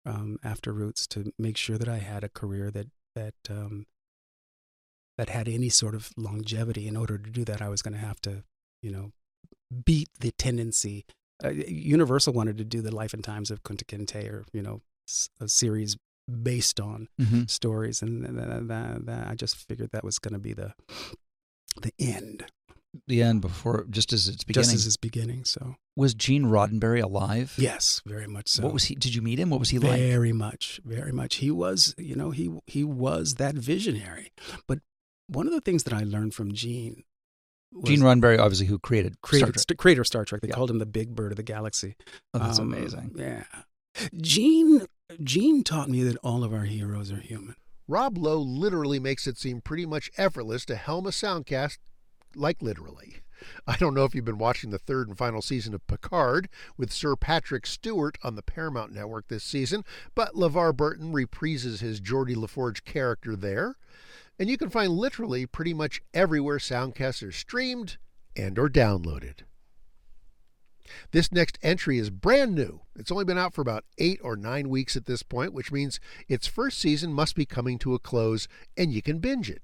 um, 0.07 0.39
after 0.45 0.73
Roots 0.73 1.07
to 1.09 1.33
make 1.37 1.57
sure 1.57 1.79
that 1.79 1.89
I 1.89 1.99
had 1.99 2.23
a 2.23 2.29
career 2.29 2.71
that 2.71 2.89
that 3.17 3.35
um, 3.51 3.87
that 5.19 5.29
had 5.31 5.49
any 5.49 5.69
sort 5.69 5.95
of 5.97 6.11
longevity. 6.17 6.87
In 6.87 6.97
order 6.97 7.19
to 7.19 7.31
do 7.31 7.45
that, 7.45 7.61
I 7.61 7.69
was 7.69 7.83
going 7.83 7.95
to 7.95 8.07
have 8.09 8.21
to, 8.23 8.45
you 8.83 8.91
know, 8.91 9.07
beat 9.85 10.11
the 10.21 10.31
tendency. 10.47 11.05
Uh, 11.45 11.51
Universal 11.51 12.33
wanted 12.35 12.57
to 12.59 12.65
do 12.65 12.81
the 12.81 12.95
life 12.95 13.13
and 13.15 13.25
times 13.25 13.51
of 13.51 13.63
Kunta 13.65 13.85
Kinte, 13.85 14.29
or 14.33 14.45
you 14.53 14.63
know, 14.63 14.81
a 15.41 15.49
series 15.49 15.97
based 16.43 16.79
on 16.81 17.09
Mhm. 17.21 17.51
stories, 17.51 18.01
and 18.03 18.25
th- 18.25 18.35
th- 18.35 18.69
th- 18.69 19.07
th- 19.07 19.27
I 19.31 19.35
just 19.35 19.57
figured 19.57 19.91
that 19.93 20.05
was 20.05 20.19
going 20.21 20.35
to 20.35 20.39
be 20.49 20.53
the 20.55 20.75
the 21.83 21.93
end, 21.99 22.47
the 23.07 23.23
end 23.23 23.41
before, 23.41 23.87
just 23.91 24.13
as 24.13 24.29
it's 24.29 24.45
beginning. 24.45 24.65
just 24.65 24.75
as 24.75 24.87
it's 24.87 24.97
beginning. 24.97 25.45
So 25.45 25.77
was 25.97 26.15
Gene 26.15 26.45
Roddenberry 26.45 27.03
alive? 27.03 27.55
yes, 27.59 28.01
very 28.07 28.27
much 28.27 28.49
so. 28.49 28.63
What 28.65 28.73
was 28.73 28.85
he? 28.85 28.95
Did 28.95 29.15
you 29.15 29.23
meet 29.23 29.39
him? 29.39 29.51
What 29.51 29.61
was 29.61 29.71
he 29.71 29.79
like? 29.79 29.99
very 29.99 30.33
much, 30.33 30.81
very 30.85 31.13
much. 31.13 31.37
He 31.37 31.51
was, 31.51 31.95
you 31.99 32.15
know, 32.17 32.31
he 32.31 32.51
he 32.67 32.85
was 32.85 33.35
that 33.35 33.55
visionary. 33.55 34.33
But 34.67 34.79
one 35.29 35.47
of 35.47 35.53
the 35.53 35.61
things 35.61 35.85
that 35.85 35.93
I 35.95 36.03
learned 36.03 36.35
from 36.35 36.53
Gene, 36.53 37.03
was 37.73 37.89
Gene 37.89 38.01
Roddenberry, 38.01 38.39
obviously, 38.39 38.67
who 38.67 38.79
created 38.79 39.15
Star 39.15 39.29
created, 39.31 39.47
Trek. 39.55 39.59
st- 39.61 39.79
creator 39.79 40.01
of 40.03 40.07
Star 40.07 40.25
Trek. 40.25 40.41
They 40.43 40.49
Yeah. 40.49 40.55
called 40.55 40.71
him 40.71 40.79
the 40.79 40.87
Big 40.87 41.15
Bird 41.15 41.33
of 41.33 41.37
the 41.37 41.43
Galaxy. 41.43 41.97
Oh, 42.35 42.39
that's 42.39 42.59
Um, 42.59 42.73
amazing. 42.73 43.15
Yeah, 43.17 43.45
Gene 44.21 44.87
Gene 45.23 45.63
taught 45.63 45.89
me 45.91 46.03
that 46.03 46.17
all 46.19 46.43
of 46.45 46.53
our 46.53 46.65
heroes 46.65 47.13
are 47.13 47.21
human. 47.21 47.57
Rob 47.87 48.17
Lowe 48.17 48.41
literally 48.41 48.99
makes 48.99 49.27
it 49.27 49.37
seem 49.39 49.61
pretty 49.61 49.85
much 49.87 50.11
effortless 50.17 50.65
to 50.65 50.77
helm 50.77 51.07
a 51.07 51.11
soundcast, 51.11 51.79
like 52.37 52.63
literally. 52.63 53.17
I 53.67 53.77
don't 53.77 53.95
know 53.95 54.05
if 54.05 54.15
you've 54.15 54.25
been 54.25 54.39
watching 54.39 54.71
the 54.71 54.79
third 54.79 55.09
and 55.09 55.19
final 55.19 55.43
season 55.43 55.75
of 55.75 55.87
Picard 55.87 56.49
with 56.77 56.93
Sir 56.93 57.17
Patrick 57.17 57.67
Stewart 57.67 58.19
on 58.23 58.37
the 58.37 58.43
Paramount 58.43 58.93
Network 58.93 59.29
this 59.29 59.45
season, 59.45 59.85
but 60.15 60.35
LeVar 60.35 60.77
Burton 60.77 61.13
reprises 61.13 61.81
his 61.81 62.01
Geordi 62.01 62.35
LaForge 62.35 62.85
character 62.85 63.37
there. 63.37 63.77
And 64.39 64.51
you 64.51 64.57
can 64.57 64.71
find 64.71 64.93
literally 64.93 65.47
pretty 65.47 65.75
much 65.75 66.03
everywhere 66.13 66.59
soundcasts 66.59 67.27
are 67.27 67.33
streamed 67.33 67.99
and 68.37 68.59
or 68.59 68.69
downloaded. 68.69 69.43
This 71.13 71.33
next 71.33 71.59
entry 71.63 71.99
is 71.99 72.11
brand 72.11 72.55
new. 72.55 72.81
It's 72.97 73.11
only 73.11 73.25
been 73.25 73.39
out 73.39 73.55
for 73.55 73.63
about 73.63 73.85
eight 73.99 74.21
or 74.23 74.37
nine 74.37 74.69
weeks 74.69 74.97
at 74.97 75.07
this 75.07 75.23
point, 75.23 75.53
which 75.53 75.73
means 75.73 76.01
its 76.29 76.47
first 76.47 76.79
season 76.79 77.13
must 77.13 77.35
be 77.35 77.47
coming 77.47 77.79
to 77.79 77.95
a 77.95 77.99
close 77.99 78.49
and 78.77 78.93
you 78.93 79.01
can 79.01 79.19
binge 79.19 79.51
it. 79.51 79.63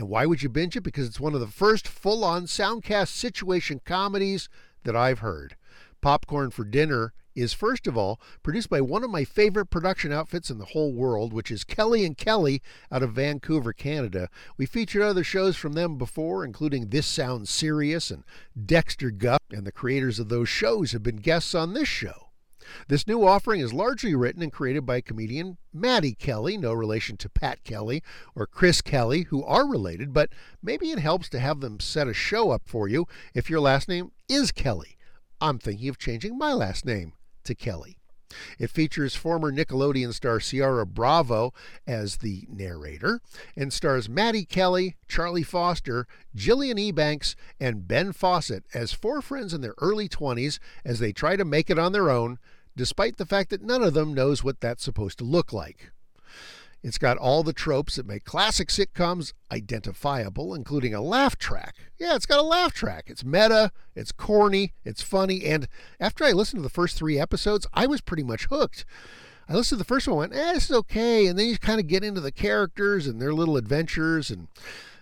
And 0.00 0.08
why 0.08 0.24
would 0.24 0.42
you 0.42 0.48
binge 0.48 0.76
it? 0.76 0.80
Because 0.80 1.06
it's 1.06 1.20
one 1.20 1.34
of 1.34 1.40
the 1.40 1.46
first 1.46 1.86
full 1.86 2.24
on 2.24 2.46
soundcast 2.46 3.08
situation 3.08 3.82
comedies 3.84 4.48
that 4.84 4.96
I've 4.96 5.18
heard. 5.18 5.56
Popcorn 6.00 6.50
for 6.50 6.64
Dinner 6.64 7.12
is, 7.34 7.52
first 7.52 7.86
of 7.86 7.98
all, 7.98 8.18
produced 8.42 8.70
by 8.70 8.80
one 8.80 9.04
of 9.04 9.10
my 9.10 9.24
favorite 9.24 9.66
production 9.66 10.10
outfits 10.10 10.48
in 10.48 10.56
the 10.56 10.64
whole 10.64 10.94
world, 10.94 11.34
which 11.34 11.50
is 11.50 11.64
Kelly 11.64 12.06
and 12.06 12.16
Kelly 12.16 12.62
out 12.90 13.02
of 13.02 13.12
Vancouver, 13.12 13.74
Canada. 13.74 14.30
We 14.56 14.64
featured 14.64 15.02
other 15.02 15.22
shows 15.22 15.58
from 15.58 15.74
them 15.74 15.98
before, 15.98 16.46
including 16.46 16.88
This 16.88 17.06
Sounds 17.06 17.50
Serious 17.50 18.10
and 18.10 18.24
Dexter 18.58 19.10
Guff, 19.10 19.42
and 19.50 19.66
the 19.66 19.70
creators 19.70 20.18
of 20.18 20.30
those 20.30 20.48
shows 20.48 20.92
have 20.92 21.02
been 21.02 21.16
guests 21.16 21.54
on 21.54 21.74
this 21.74 21.88
show. 21.88 22.29
This 22.88 23.06
new 23.06 23.26
offering 23.26 23.60
is 23.60 23.72
largely 23.72 24.14
written 24.14 24.42
and 24.42 24.52
created 24.52 24.86
by 24.86 25.00
comedian 25.00 25.58
Maddie 25.72 26.14
Kelly, 26.14 26.56
no 26.56 26.72
relation 26.72 27.16
to 27.18 27.28
Pat 27.28 27.62
Kelly 27.64 28.02
or 28.34 28.46
Chris 28.46 28.80
Kelly, 28.82 29.22
who 29.22 29.44
are 29.44 29.68
related, 29.68 30.12
but 30.12 30.30
maybe 30.62 30.90
it 30.90 30.98
helps 30.98 31.28
to 31.30 31.38
have 31.38 31.60
them 31.60 31.80
set 31.80 32.08
a 32.08 32.14
show 32.14 32.50
up 32.50 32.62
for 32.66 32.88
you 32.88 33.06
if 33.34 33.50
your 33.50 33.60
last 33.60 33.88
name 33.88 34.12
is 34.28 34.52
Kelly. 34.52 34.96
I'm 35.40 35.58
thinking 35.58 35.88
of 35.88 35.98
changing 35.98 36.36
my 36.36 36.52
last 36.52 36.84
name 36.84 37.14
to 37.44 37.54
Kelly. 37.54 37.96
It 38.58 38.70
features 38.70 39.16
former 39.16 39.50
Nickelodeon 39.50 40.14
star 40.14 40.38
Ciara 40.38 40.86
Bravo 40.86 41.52
as 41.86 42.18
the 42.18 42.46
narrator 42.48 43.20
and 43.56 43.72
stars 43.72 44.08
Maddie 44.08 44.44
Kelly, 44.44 44.96
Charlie 45.08 45.42
Foster, 45.42 46.06
Jillian 46.36 46.78
Ebanks, 46.78 47.34
and 47.58 47.88
Ben 47.88 48.12
Fawcett 48.12 48.64
as 48.72 48.92
four 48.92 49.20
friends 49.20 49.52
in 49.52 49.60
their 49.60 49.74
early 49.78 50.08
20s 50.08 50.58
as 50.84 51.00
they 51.00 51.12
try 51.12 51.36
to 51.36 51.44
make 51.44 51.70
it 51.70 51.78
on 51.78 51.92
their 51.92 52.10
own, 52.10 52.38
despite 52.76 53.16
the 53.16 53.26
fact 53.26 53.50
that 53.50 53.62
none 53.62 53.82
of 53.82 53.94
them 53.94 54.14
knows 54.14 54.44
what 54.44 54.60
that's 54.60 54.84
supposed 54.84 55.18
to 55.18 55.24
look 55.24 55.52
like. 55.52 55.92
It's 56.82 56.98
got 56.98 57.18
all 57.18 57.42
the 57.42 57.52
tropes 57.52 57.96
that 57.96 58.06
make 58.06 58.24
classic 58.24 58.68
sitcoms 58.68 59.34
identifiable, 59.52 60.54
including 60.54 60.94
a 60.94 61.02
laugh 61.02 61.36
track. 61.36 61.74
Yeah, 61.98 62.16
it's 62.16 62.24
got 62.24 62.38
a 62.38 62.42
laugh 62.42 62.72
track. 62.72 63.04
It's 63.08 63.22
meta, 63.22 63.70
it's 63.94 64.12
corny, 64.12 64.72
it's 64.82 65.02
funny, 65.02 65.44
and 65.44 65.68
after 65.98 66.24
I 66.24 66.32
listened 66.32 66.60
to 66.60 66.62
the 66.62 66.70
first 66.70 66.96
three 66.96 67.18
episodes, 67.18 67.66
I 67.74 67.86
was 67.86 68.00
pretty 68.00 68.22
much 68.22 68.46
hooked. 68.46 68.86
I 69.46 69.54
listened 69.54 69.78
to 69.78 69.84
the 69.84 69.88
first 69.88 70.08
one, 70.08 70.16
went, 70.16 70.34
eh, 70.34 70.54
this 70.54 70.70
is 70.70 70.76
okay, 70.76 71.26
and 71.26 71.38
then 71.38 71.48
you 71.48 71.58
kind 71.58 71.80
of 71.80 71.86
get 71.86 72.04
into 72.04 72.20
the 72.20 72.32
characters 72.32 73.06
and 73.06 73.20
their 73.20 73.34
little 73.34 73.58
adventures 73.58 74.30
and 74.30 74.48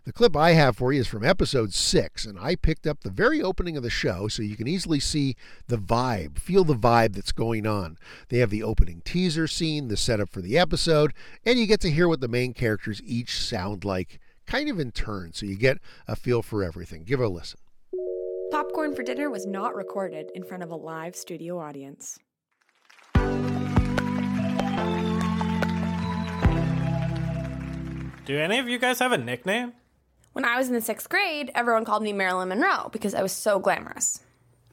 the 0.08 0.12
clip 0.14 0.34
I 0.34 0.52
have 0.52 0.78
for 0.78 0.90
you 0.90 1.00
is 1.00 1.06
from 1.06 1.22
episode 1.22 1.74
six, 1.74 2.24
and 2.24 2.38
I 2.38 2.56
picked 2.56 2.86
up 2.86 3.02
the 3.02 3.10
very 3.10 3.42
opening 3.42 3.76
of 3.76 3.82
the 3.82 3.90
show 3.90 4.26
so 4.26 4.42
you 4.42 4.56
can 4.56 4.66
easily 4.66 5.00
see 5.00 5.36
the 5.66 5.76
vibe, 5.76 6.38
feel 6.38 6.64
the 6.64 6.72
vibe 6.72 7.14
that's 7.14 7.30
going 7.30 7.66
on. 7.66 7.98
They 8.30 8.38
have 8.38 8.48
the 8.48 8.62
opening 8.62 9.02
teaser 9.04 9.46
scene, 9.46 9.88
the 9.88 9.98
setup 9.98 10.30
for 10.30 10.40
the 10.40 10.56
episode, 10.56 11.12
and 11.44 11.58
you 11.58 11.66
get 11.66 11.82
to 11.82 11.90
hear 11.90 12.08
what 12.08 12.22
the 12.22 12.26
main 12.26 12.54
characters 12.54 13.02
each 13.04 13.38
sound 13.38 13.84
like, 13.84 14.18
kind 14.46 14.70
of 14.70 14.80
in 14.80 14.92
turn, 14.92 15.34
so 15.34 15.44
you 15.44 15.58
get 15.58 15.76
a 16.06 16.16
feel 16.16 16.40
for 16.40 16.64
everything. 16.64 17.04
Give 17.04 17.20
it 17.20 17.24
a 17.24 17.28
listen. 17.28 17.60
Popcorn 18.50 18.94
for 18.94 19.02
Dinner 19.02 19.28
was 19.28 19.44
not 19.44 19.74
recorded 19.74 20.30
in 20.34 20.42
front 20.42 20.62
of 20.62 20.70
a 20.70 20.76
live 20.76 21.16
studio 21.16 21.58
audience. 21.58 22.18
Do 28.24 28.38
any 28.38 28.58
of 28.58 28.70
you 28.70 28.78
guys 28.78 29.00
have 29.00 29.12
a 29.12 29.18
nickname? 29.18 29.74
When 30.32 30.44
I 30.44 30.56
was 30.56 30.68
in 30.68 30.74
the 30.74 30.80
sixth 30.80 31.08
grade, 31.08 31.50
everyone 31.54 31.84
called 31.84 32.02
me 32.02 32.12
Marilyn 32.12 32.48
Monroe 32.48 32.88
because 32.92 33.14
I 33.14 33.22
was 33.22 33.32
so 33.32 33.58
glamorous. 33.58 34.20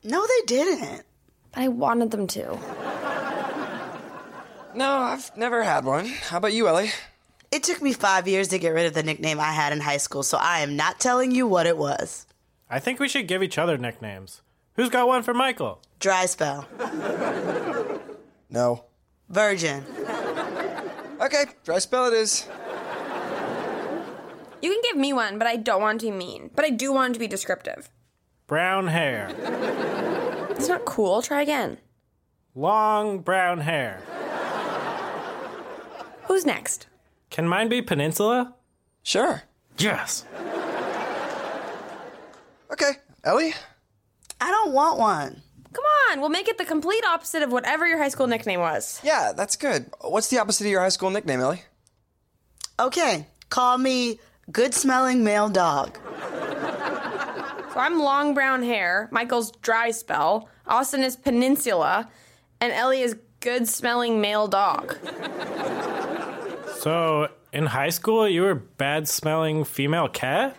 No, 0.03 0.25
they 0.25 0.45
didn't. 0.45 1.03
But 1.51 1.61
I 1.61 1.67
wanted 1.69 2.11
them 2.11 2.27
to. 2.27 2.59
No, 4.75 4.91
I've 4.97 5.35
never 5.37 5.63
had 5.63 5.85
one. 5.85 6.05
How 6.07 6.37
about 6.37 6.53
you, 6.53 6.67
Ellie? 6.67 6.91
It 7.51 7.63
took 7.63 7.81
me 7.81 7.93
five 7.93 8.27
years 8.27 8.49
to 8.49 8.59
get 8.59 8.69
rid 8.73 8.85
of 8.85 8.93
the 8.93 9.03
nickname 9.03 9.39
I 9.39 9.53
had 9.53 9.71
in 9.71 9.79
high 9.79 9.97
school, 9.97 10.21
so 10.21 10.37
I 10.37 10.59
am 10.59 10.75
not 10.75 10.99
telling 10.99 11.31
you 11.31 11.47
what 11.47 11.65
it 11.65 11.77
was. 11.77 12.27
I 12.69 12.79
think 12.79 12.99
we 12.99 13.07
should 13.07 13.27
give 13.27 13.41
each 13.41 13.57
other 13.57 13.77
nicknames. 13.77 14.41
Who's 14.73 14.89
got 14.89 15.07
one 15.07 15.23
for 15.23 15.33
Michael? 15.33 15.81
Dry 15.99 16.25
spell. 16.25 16.67
No. 18.49 18.83
Virgin. 19.29 19.85
Okay, 21.21 21.45
dry 21.63 21.79
spell 21.79 22.07
it 22.07 22.13
is. 22.13 22.47
You 24.61 24.71
can 24.71 24.81
give 24.83 24.97
me 24.97 25.13
one, 25.13 25.37
but 25.37 25.47
I 25.47 25.55
don't 25.55 25.81
want 25.81 25.99
to 26.01 26.07
be 26.07 26.11
mean. 26.11 26.49
But 26.55 26.65
I 26.65 26.69
do 26.69 26.91
want 26.91 27.11
it 27.11 27.13
to 27.13 27.19
be 27.19 27.27
descriptive. 27.27 27.89
Brown 28.47 28.87
hair. 28.87 29.29
It's 30.51 30.67
not 30.67 30.85
cool. 30.85 31.21
Try 31.21 31.41
again. 31.41 31.77
Long 32.55 33.19
brown 33.19 33.59
hair. 33.59 34.01
Who's 36.23 36.45
next? 36.45 36.87
Can 37.29 37.47
mine 37.47 37.69
be 37.69 37.81
peninsula? 37.81 38.55
Sure. 39.03 39.43
Yes. 39.77 40.25
Okay, 42.71 42.91
Ellie? 43.23 43.53
I 44.41 44.51
don't 44.51 44.73
want 44.73 44.99
one. 44.99 45.41
Come 45.73 45.83
on, 46.09 46.21
we'll 46.21 46.29
make 46.29 46.47
it 46.47 46.57
the 46.57 46.65
complete 46.65 47.03
opposite 47.05 47.43
of 47.43 47.51
whatever 47.51 47.85
your 47.85 47.97
high 47.97 48.09
school 48.09 48.27
nickname 48.27 48.61
was. 48.61 49.01
Yeah, 49.03 49.33
that's 49.35 49.55
good. 49.55 49.91
What's 50.01 50.29
the 50.29 50.39
opposite 50.39 50.65
of 50.65 50.71
your 50.71 50.81
high 50.81 50.89
school 50.89 51.09
nickname, 51.09 51.41
Ellie? 51.41 51.63
Okay, 52.79 53.27
call 53.49 53.77
me 53.77 54.19
good 54.51 54.73
smelling 54.73 55.23
male 55.23 55.49
dog. 55.49 55.97
So 57.73 57.79
I'm 57.81 57.99
long 57.99 58.33
brown 58.33 58.63
hair, 58.63 59.09
Michael's 59.11 59.51
dry 59.61 59.91
spell, 59.91 60.49
Austin 60.65 61.03
is 61.03 61.15
peninsula, 61.15 62.09
and 62.61 62.71
Ellie 62.71 63.01
is 63.01 63.17
good 63.41 63.67
smelling 63.67 64.21
male 64.21 64.47
dog. 64.47 64.97
So, 66.79 67.29
in 67.51 67.65
high 67.65 67.89
school, 67.89 68.27
you 68.29 68.43
were 68.43 68.55
bad 68.55 69.07
smelling 69.07 69.63
female 69.63 70.07
cat? 70.07 70.55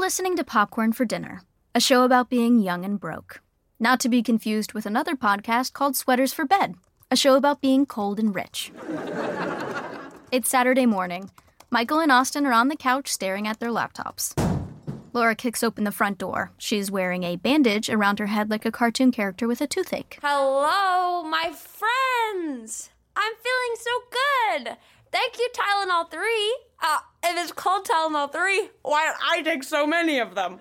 You're 0.00 0.06
listening 0.06 0.36
to 0.38 0.44
Popcorn 0.44 0.94
for 0.94 1.04
Dinner, 1.04 1.42
a 1.74 1.78
show 1.78 2.04
about 2.04 2.30
being 2.30 2.58
young 2.58 2.86
and 2.86 2.98
broke. 2.98 3.42
Not 3.78 4.00
to 4.00 4.08
be 4.08 4.22
confused 4.22 4.72
with 4.72 4.86
another 4.86 5.14
podcast 5.14 5.74
called 5.74 5.94
Sweaters 5.94 6.32
for 6.32 6.46
Bed, 6.46 6.76
a 7.10 7.16
show 7.16 7.36
about 7.36 7.60
being 7.60 7.84
cold 7.84 8.18
and 8.18 8.34
rich. 8.34 8.72
it's 10.32 10.48
Saturday 10.48 10.86
morning. 10.86 11.30
Michael 11.68 12.00
and 12.00 12.10
Austin 12.10 12.46
are 12.46 12.52
on 12.54 12.68
the 12.68 12.76
couch 12.76 13.08
staring 13.08 13.46
at 13.46 13.60
their 13.60 13.68
laptops. 13.68 14.32
Laura 15.12 15.34
kicks 15.34 15.62
open 15.62 15.84
the 15.84 15.92
front 15.92 16.16
door. 16.16 16.50
She's 16.56 16.90
wearing 16.90 17.24
a 17.24 17.36
bandage 17.36 17.90
around 17.90 18.20
her 18.20 18.28
head 18.28 18.48
like 18.48 18.64
a 18.64 18.72
cartoon 18.72 19.12
character 19.12 19.46
with 19.46 19.60
a 19.60 19.66
toothache. 19.66 20.18
Hello, 20.22 21.22
my 21.24 21.52
friends! 21.52 22.88
I'm 23.14 23.34
feeling 23.34 23.76
so 23.76 23.90
good! 24.64 24.78
Thank 25.12 25.38
you, 25.38 25.50
Tylenol 25.52 26.10
3. 26.10 26.69
Uh, 26.82 26.98
if 27.22 27.36
it's 27.42 27.52
called 27.52 27.86
Tylenol 27.86 28.32
3, 28.32 28.70
why 28.82 29.04
don't 29.04 29.18
I 29.22 29.42
take 29.42 29.62
so 29.62 29.86
many 29.86 30.18
of 30.18 30.34
them? 30.34 30.58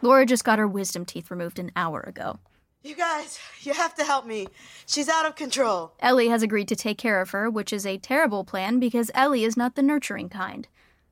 Laura 0.00 0.26
just 0.26 0.44
got 0.44 0.58
her 0.58 0.66
wisdom 0.66 1.04
teeth 1.04 1.30
removed 1.30 1.58
an 1.58 1.70
hour 1.76 2.00
ago. 2.00 2.40
You 2.82 2.96
guys, 2.96 3.38
you 3.60 3.72
have 3.74 3.94
to 3.94 4.04
help 4.04 4.26
me. 4.26 4.48
She's 4.86 5.08
out 5.08 5.24
of 5.24 5.36
control. 5.36 5.92
Ellie 6.00 6.28
has 6.28 6.42
agreed 6.42 6.66
to 6.68 6.76
take 6.76 6.98
care 6.98 7.20
of 7.20 7.30
her, 7.30 7.48
which 7.48 7.72
is 7.72 7.86
a 7.86 7.98
terrible 7.98 8.42
plan 8.44 8.80
because 8.80 9.12
Ellie 9.14 9.44
is 9.44 9.56
not 9.56 9.76
the 9.76 9.82
nurturing 9.82 10.28
kind. 10.28 10.66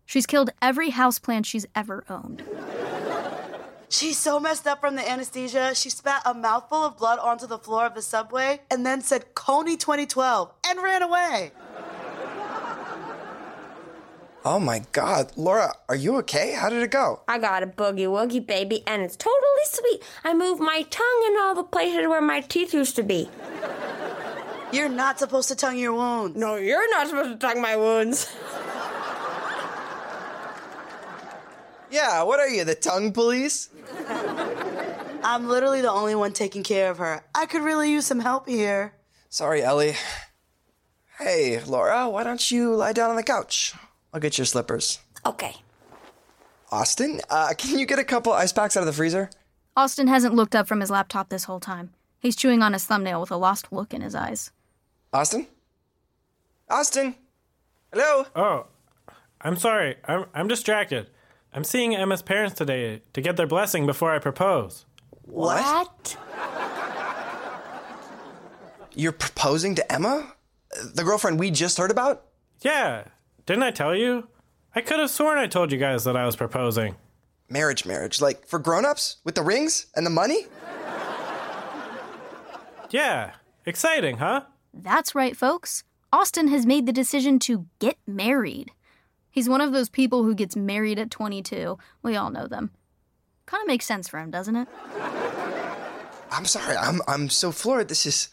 She's 0.05 0.27
killed 0.27 0.51
every 0.61 0.91
houseplant 0.91 1.47
she's 1.47 1.67
ever 1.77 2.03
owned. 2.11 2.43
She's 3.89 4.19
so 4.19 4.41
messed 4.41 4.67
up 4.67 4.81
from 4.81 4.97
the 4.97 5.09
anesthesia, 5.09 5.75
she 5.77 5.91
spat 5.91 6.23
a 6.25 6.35
mouthful 6.35 6.85
of 6.85 6.97
blood 6.97 7.21
onto 7.21 7.47
the 7.47 7.59
floor 7.59 7.87
of 7.87 7.95
the 7.95 8.03
subway 8.03 8.61
and 8.71 8.85
then 8.85 9.01
said 9.01 9.35
Kony 9.35 9.79
2012 9.79 10.53
and 10.69 10.83
ran 10.83 11.03
away. 11.03 11.53
Oh 14.43 14.59
my 14.59 14.83
god. 14.93 15.33
Laura, 15.37 15.75
are 15.89 15.97
you 15.97 16.17
okay? 16.19 16.53
How 16.53 16.71
did 16.71 16.83
it 16.83 16.91
go? 16.91 17.21
I 17.29 17.39
got 17.39 17.63
a 17.63 17.67
boogie 17.67 18.07
woogie, 18.07 18.45
baby, 18.45 18.83
and 18.87 19.03
it's 19.03 19.17
totally 19.17 19.67
sweet. 19.67 20.03
I 20.25 20.33
moved 20.33 20.63
my 20.63 20.83
tongue 20.89 21.25
in 21.29 21.37
all 21.41 21.55
the 21.55 21.63
places 21.63 22.07
where 22.07 22.23
my 22.23 22.41
teeth 22.41 22.73
used 22.73 22.97
to 22.97 23.03
be. 23.03 23.29
You're 24.73 24.89
not 24.89 25.19
supposed 25.19 25.49
to 25.49 25.57
tongue 25.57 25.79
your 25.79 25.93
wounds. 25.93 26.39
No, 26.39 26.57
you're 26.57 26.91
not 26.91 27.09
supposed 27.09 27.39
to 27.39 27.47
tongue 27.47 27.61
my 27.61 27.77
wounds. 27.77 28.35
Yeah, 31.91 32.23
what 32.23 32.39
are 32.41 32.49
you, 32.49 32.65
the 32.65 32.77
tongue 32.77 33.13
police? 33.13 33.69
I'm 35.23 35.49
literally 35.49 35.83
the 35.83 35.91
only 35.91 36.15
one 36.15 36.33
taking 36.33 36.63
care 36.63 36.91
of 36.91 36.99
her. 36.99 37.25
I 37.35 37.45
could 37.45 37.63
really 37.63 37.91
use 37.91 38.07
some 38.07 38.21
help 38.21 38.49
here. 38.49 38.95
Sorry, 39.29 39.63
Ellie. 39.63 39.97
Hey, 41.19 41.61
Laura, 41.67 42.09
why 42.09 42.23
don't 42.23 42.51
you 42.51 42.75
lie 42.75 42.95
down 42.95 43.11
on 43.11 43.17
the 43.17 43.23
couch? 43.23 43.75
I'll 44.13 44.21
get 44.21 44.39
your 44.39 44.45
slippers. 44.45 45.01
Okay. 45.25 45.55
Austin, 46.71 47.21
uh, 47.31 47.53
can 47.57 47.79
you 47.79 47.87
get 47.87 47.99
a 47.99 48.05
couple 48.05 48.33
ice 48.33 48.53
packs 48.53 48.77
out 48.77 48.81
of 48.81 48.87
the 48.87 48.93
freezer? 48.93 49.31
Austin 49.77 50.09
hasn't 50.09 50.35
looked 50.35 50.55
up 50.55 50.69
from 50.69 50.81
his 50.81 50.91
laptop 50.91 51.29
this 51.29 51.45
whole 51.45 51.61
time. 51.61 51.91
He's 52.19 52.37
chewing 52.37 52.63
on 52.63 52.73
his 52.73 52.85
thumbnail 52.85 53.21
with 53.21 53.31
a 53.31 53.37
lost 53.37 53.73
look 53.73 53.95
in 53.95 54.03
his 54.03 54.15
eyes. 54.15 54.51
Austin? 55.13 55.47
Austin? 56.69 57.15
Hello? 57.93 58.27
Oh, 58.37 58.67
I'm 59.41 59.57
sorry. 59.57 59.97
I'm, 60.05 60.27
I'm 60.35 60.49
distracted. 60.49 61.09
I'm 61.53 61.65
seeing 61.65 61.97
Emma's 61.97 62.23
parents 62.23 62.55
today 62.55 63.03
to 63.13 63.21
get 63.21 63.37
their 63.37 63.47
blessing 63.47 63.87
before 63.87 64.13
I 64.15 64.19
propose. 64.21 64.85
What? 65.23 66.17
You're 68.95 69.13
proposing 69.13 69.75
to 69.77 69.93
Emma? 69.93 70.35
The 70.95 71.03
girlfriend 71.03 71.41
we 71.41 71.51
just 71.51 71.79
heard 71.79 71.91
about? 71.91 72.27
Yeah, 72.61 73.05
didn't 73.47 73.63
I 73.63 73.71
tell 73.71 73.95
you? 73.95 74.29
I 74.75 74.81
could 74.81 74.99
have 75.01 75.11
sworn 75.11 75.39
I 75.39 75.47
told 75.47 75.73
you 75.73 75.79
guys 75.79 76.05
that 76.05 76.17
I 76.17 76.25
was 76.27 76.37
proposing. 76.37 76.97
Marriage, 77.49 77.85
marriage. 77.85 78.21
Like 78.21 78.47
for 78.47 78.59
grown 78.59 78.85
ups? 78.87 79.17
With 79.25 79.35
the 79.35 79.43
rings 79.43 79.87
and 79.97 80.07
the 80.07 80.11
money? 80.11 80.47
Yeah, 82.91 83.33
exciting, 83.67 84.17
huh? 84.19 84.43
That's 84.75 85.15
right, 85.15 85.37
folks. 85.37 85.85
Austin 86.13 86.49
has 86.49 86.67
made 86.67 86.87
the 86.87 86.93
decision 86.93 87.39
to 87.41 87.67
get 87.79 87.97
married. 88.07 88.71
He's 89.31 89.49
one 89.49 89.61
of 89.61 89.73
those 89.73 89.89
people 89.89 90.25
who 90.25 90.35
gets 90.35 90.57
married 90.57 90.99
at 90.99 91.11
22. 91.11 91.79
We 92.03 92.17
all 92.17 92.31
know 92.31 92.49
them. 92.49 92.73
Kind 93.47 93.63
of 93.63 93.69
makes 93.69 93.87
sense 93.87 94.09
for 94.09 94.19
him, 94.19 94.31
doesn't 94.31 94.57
it? 94.57 94.69
I'm 96.33 96.45
sorry. 96.45 96.77
I'm 96.77 97.01
I'm 97.09 97.29
so 97.29 97.51
floored. 97.53 97.89
This 97.89 98.07
is 98.07 98.29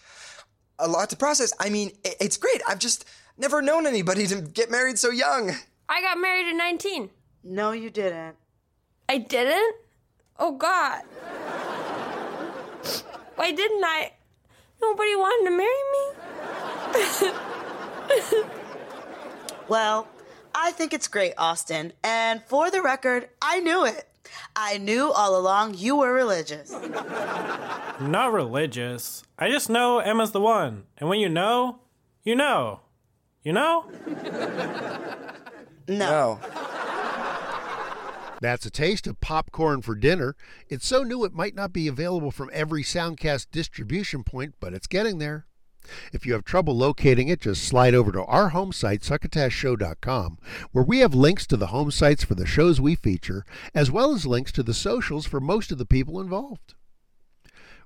a 0.80 0.88
lot 0.88 1.10
to 1.12 1.16
process. 1.18 1.54
I 1.60 1.70
mean, 1.70 1.92
i- 2.06 2.16
it's 2.20 2.38
great. 2.38 2.62
I've 2.68 2.80
just 2.80 3.06
never 3.38 3.62
known 3.62 3.86
anybody 3.86 4.28
to 4.28 4.42
get 4.42 4.70
married 4.72 4.98
so 5.00 5.10
young. 5.10 5.56
I 5.90 6.02
got 6.02 6.18
married 6.18 6.48
at 6.48 6.56
19. 6.56 7.10
No, 7.44 7.72
you 7.72 7.90
didn't. 7.90 8.36
I 9.08 9.20
didn't? 9.20 9.76
Oh, 10.38 10.52
God. 10.54 11.02
Why 13.36 13.52
didn't 13.52 13.84
I? 13.84 14.12
Nobody 14.82 15.16
wanted 15.16 15.50
to 15.50 15.58
marry 15.58 15.84
me? 18.44 18.54
Well, 19.68 20.08
I 20.56 20.72
think 20.72 20.94
it's 20.94 21.08
great, 21.10 21.34
Austin. 21.38 21.92
And 22.04 22.42
for 22.44 22.72
the 22.72 22.82
record, 22.82 23.28
I 23.42 23.60
knew 23.60 23.86
it. 23.86 24.08
I 24.56 24.78
knew 24.78 25.12
all 25.12 25.38
along 25.38 25.76
you 25.76 25.98
were 25.98 26.14
religious. 26.14 26.72
Not 28.00 28.32
religious. 28.32 29.24
I 29.38 29.50
just 29.50 29.70
know 29.70 30.00
Emma's 30.00 30.32
the 30.32 30.40
one. 30.40 30.84
And 30.98 31.10
when 31.10 31.20
you 31.20 31.30
know, 31.30 31.80
you 32.24 32.36
know. 32.36 32.80
You 33.44 33.54
know? 33.54 33.86
No. 35.88 36.40
That's 38.42 38.66
a 38.66 38.70
taste 38.70 39.08
of 39.08 39.20
popcorn 39.20 39.82
for 39.82 39.96
dinner. 39.96 40.36
It's 40.70 40.86
so 40.86 41.04
new 41.04 41.24
it 41.24 41.34
might 41.34 41.56
not 41.56 41.74
be 41.74 41.88
available 41.88 42.30
from 42.30 42.52
every 42.54 42.84
Soundcast 42.84 43.48
distribution 43.52 44.24
point, 44.24 44.56
but 44.60 44.74
it's 44.74 44.88
getting 44.88 45.18
there. 45.18 45.48
If 46.12 46.26
you 46.26 46.34
have 46.34 46.44
trouble 46.44 46.76
locating 46.76 47.30
it, 47.30 47.42
just 47.42 47.64
slide 47.64 47.96
over 47.96 48.12
to 48.12 48.24
our 48.26 48.50
home 48.50 48.74
site, 48.74 49.02
succotashshow.com, 49.02 50.38
where 50.72 50.84
we 50.84 51.00
have 51.00 51.16
links 51.16 51.48
to 51.48 51.58
the 51.58 51.68
home 51.68 51.92
sites 51.92 52.24
for 52.24 52.36
the 52.36 52.46
shows 52.46 52.82
we 52.82 52.96
feature, 52.96 53.46
as 53.74 53.90
well 53.90 54.14
as 54.14 54.26
links 54.26 54.52
to 54.52 54.64
the 54.64 54.74
socials 54.74 55.26
for 55.26 55.40
most 55.40 55.72
of 55.72 55.78
the 55.78 55.86
people 55.86 56.20
involved. 56.20 56.76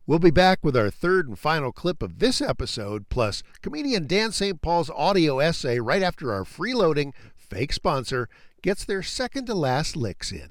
We'll 0.08 0.18
be 0.18 0.32
back 0.32 0.60
with 0.64 0.76
our 0.76 0.90
third 0.90 1.28
and 1.28 1.38
final 1.38 1.72
clip 1.72 2.02
of 2.02 2.18
this 2.18 2.42
episode, 2.42 3.08
plus 3.10 3.44
comedian 3.62 4.08
Dan 4.08 4.32
St. 4.32 4.60
Paul's 4.60 4.90
audio 4.90 5.38
essay 5.38 5.80
right 5.80 6.02
after 6.02 6.34
our 6.34 6.44
freeloading 6.44 7.14
fake 7.36 7.72
sponsor 7.72 8.28
gets 8.64 8.84
their 8.84 9.04
second 9.04 9.46
to 9.46 9.54
last 9.54 9.96
licks 9.96 10.32
in. 10.32 10.50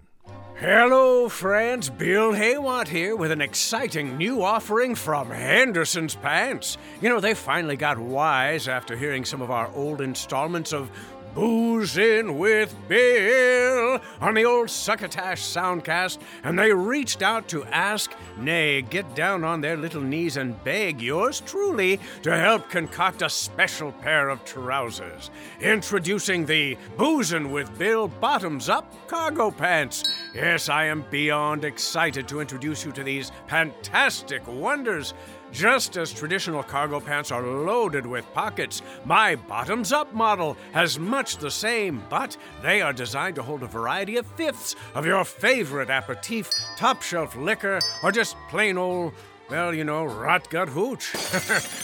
Hello, 0.55 1.29
friends. 1.29 1.91
Bill 1.91 2.33
Haywatt 2.33 2.87
here 2.87 3.17
with 3.17 3.33
an 3.33 3.41
exciting 3.41 4.17
new 4.17 4.41
offering 4.41 4.95
from 4.95 5.31
Henderson's 5.31 6.15
Pants. 6.15 6.79
You 7.03 7.09
know, 7.09 7.19
they 7.19 7.35
finally 7.35 7.77
got 7.77 7.99
wise 7.99 8.69
after 8.69 8.97
hearing 8.97 9.25
some 9.25 9.43
of 9.43 9.51
our 9.51 9.69
old 9.75 10.01
installments 10.01 10.73
of 10.73 10.91
Boozin' 11.35 12.39
with 12.39 12.75
Bill 12.89 14.01
on 14.21 14.35
the 14.35 14.45
old 14.45 14.69
Succotash 14.69 15.43
Soundcast, 15.43 16.19
and 16.43 16.59
they 16.59 16.73
reached 16.73 17.23
out 17.23 17.49
to 17.49 17.65
ask, 17.65 18.13
nay, 18.37 18.83
get 18.83 19.15
down 19.15 19.45
on 19.45 19.61
their 19.61 19.77
little 19.77 20.03
knees 20.03 20.37
and 20.37 20.63
beg 20.65 21.01
yours 21.01 21.41
truly 21.41 22.01
to 22.23 22.37
help 22.37 22.69
concoct 22.69 23.23
a 23.23 23.31
special 23.31 23.93
pair 23.93 24.29
of 24.29 24.45
trousers. 24.45 25.31
Introducing 25.61 26.47
the 26.47 26.77
Boozin' 26.97 27.51
with 27.51 27.79
Bill 27.79 28.09
Bottoms 28.09 28.69
Up 28.69 28.93
Cargo 29.07 29.51
Pants. 29.51 30.05
Yes, 30.35 30.69
I 30.69 30.87
am 30.87 31.05
beyond 31.11 31.65
excited 31.65 32.27
to 32.29 32.41
introduce 32.41 32.85
you 32.85 32.93
to 32.93 33.05
these 33.05 33.33
fantastic 33.47 34.47
wonders. 34.47 35.15
Just 35.53 35.97
as 35.97 36.13
traditional 36.13 36.63
cargo 36.63 37.01
pants 37.01 37.33
are 37.33 37.43
loaded 37.43 38.07
with 38.07 38.33
pockets, 38.33 38.83
my 39.05 39.35
bottoms 39.35 39.93
up 39.93 40.13
model 40.15 40.57
has 40.73 40.99
much 40.99 41.39
the 41.39 41.51
same, 41.51 42.03
but 42.09 42.37
they 42.63 42.81
are 42.81 42.93
designed 42.93 43.35
to 43.35 43.43
hold 43.43 43.63
a 43.65 43.67
variety 43.67 44.17
of 44.17 44.27
fifths 44.37 44.77
of 44.95 45.05
your 45.05 45.25
favorite 45.25 45.91
aperitif, 45.91 46.49
top 46.77 47.03
shelf 47.03 47.35
liquor, 47.37 47.81
or 48.03 48.13
just 48.13 48.37
plain 48.49 48.79
old. 48.79 49.13
Well, 49.51 49.75
you 49.75 49.83
know, 49.83 50.05
rot 50.05 50.49
gut 50.49 50.69
hooch. 50.69 51.13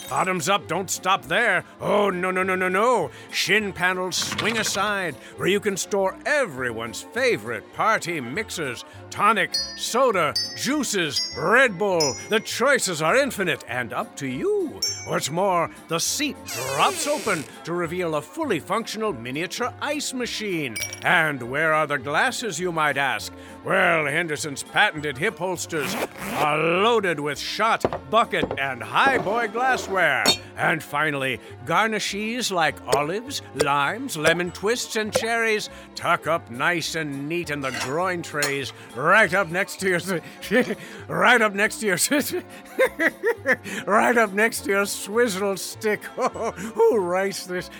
Bottoms 0.09 0.49
up, 0.49 0.69
don't 0.69 0.89
stop 0.89 1.25
there. 1.25 1.65
Oh, 1.81 2.11
no, 2.11 2.31
no, 2.31 2.45
no, 2.45 2.55
no, 2.55 2.69
no. 2.69 3.11
Shin 3.33 3.73
panels 3.73 4.15
swing 4.17 4.59
aside, 4.59 5.17
where 5.37 5.49
you 5.49 5.59
can 5.59 5.77
store 5.77 6.17
everyone's 6.27 7.03
favorite 7.03 7.65
party 7.75 8.21
mixers 8.21 8.85
tonic, 9.11 9.55
soda, 9.77 10.35
juices, 10.57 11.35
Red 11.39 11.79
Bull. 11.79 12.15
The 12.29 12.39
choices 12.39 13.01
are 13.01 13.17
infinite 13.17 13.65
and 13.67 13.95
up 13.95 14.15
to 14.17 14.27
you. 14.27 14.79
What's 15.07 15.31
more, 15.31 15.71
the 15.89 15.99
seat 15.99 16.37
drops 16.45 17.07
open 17.07 17.43
to 17.65 17.73
reveal 17.73 18.17
a 18.17 18.23
fully 18.23 18.61
functional 18.61 19.13
miniature 19.15 19.73
ice 19.81 20.13
machine. 20.13 20.77
And 21.03 21.43
where 21.43 21.73
are 21.73 21.87
the 21.87 21.99
glasses, 21.99 22.61
you 22.61 22.73
might 22.73 22.99
ask? 22.99 23.33
Well, 23.67 24.07
Henderson's 24.07 24.63
patented 24.63 25.19
hip 25.19 25.39
holsters 25.39 25.93
are 26.35 26.57
loaded 26.57 27.19
with 27.19 27.37
shot, 27.37 28.09
bucket, 28.13 28.45
and 28.61 28.81
highboy 28.81 29.53
glassware. 29.53 30.23
And 30.57 30.81
finally, 30.81 31.41
garnishes 31.65 32.53
like 32.53 32.77
olives, 32.95 33.43
limes, 33.57 34.17
lemon 34.17 34.53
twists, 34.53 34.95
and 34.95 35.13
cherries 35.13 35.69
tuck 35.97 36.29
up 36.29 36.49
nice 36.49 36.95
and 36.95 37.29
neat 37.29 37.51
in 37.51 37.61
the 37.61 37.77
groin 37.83 38.23
trays, 38.23 38.73
right 38.95 39.35
up 39.35 39.49
next 39.49 39.81
to 39.81 39.89
your, 39.89 40.77
right 41.09 41.43
up 41.43 41.53
next 41.53 41.81
to 41.81 41.87
your, 41.87 41.99
right 43.87 44.17
up 44.17 44.33
next 44.33 44.61
to 44.61 44.71
your 44.71 44.87
swizzle 44.87 45.57
stick. 45.57 46.01
Oh, 46.19 46.51
who 46.53 46.99
writes 46.99 47.47
this? 47.47 47.71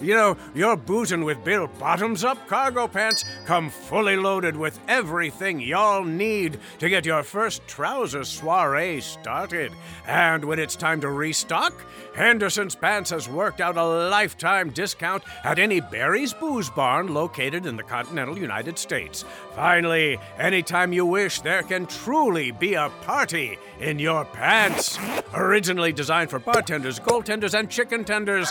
you 0.00 0.14
know, 0.14 0.36
you're 0.54 0.76
Boozin' 0.76 1.24
with 1.24 1.42
Bill 1.44 1.68
bottoms 1.78 2.24
up 2.24 2.46
cargo 2.46 2.86
pants 2.86 3.24
come 3.44 3.70
fully 3.70 4.16
loaded 4.16 4.56
with 4.56 4.78
everything 5.12 5.60
y'all 5.60 6.02
need 6.02 6.58
to 6.78 6.88
get 6.88 7.04
your 7.04 7.22
first 7.22 7.60
trouser 7.68 8.24
soiree 8.24 8.98
started. 8.98 9.70
And 10.06 10.42
when 10.42 10.58
it's 10.58 10.74
time 10.74 11.02
to 11.02 11.10
restock, 11.10 11.84
Henderson's 12.14 12.74
Pants 12.74 13.10
has 13.10 13.28
worked 13.28 13.60
out 13.60 13.76
a 13.76 14.08
lifetime 14.08 14.70
discount 14.70 15.22
at 15.44 15.58
any 15.58 15.80
Barry's 15.82 16.32
Booze 16.32 16.70
Barn 16.70 17.12
located 17.12 17.66
in 17.66 17.76
the 17.76 17.82
continental 17.82 18.38
United 18.38 18.78
States. 18.78 19.26
Finally, 19.54 20.18
anytime 20.38 20.94
you 20.94 21.04
wish, 21.04 21.42
there 21.42 21.62
can 21.62 21.84
truly 21.84 22.50
be 22.50 22.72
a 22.72 22.88
party 23.02 23.58
in 23.80 23.98
your 23.98 24.24
pants. 24.24 24.98
Originally 25.34 25.92
designed 25.92 26.30
for 26.30 26.38
bartenders, 26.38 26.98
goaltenders, 26.98 27.52
and 27.52 27.68
chicken 27.68 28.02
tenders. 28.02 28.50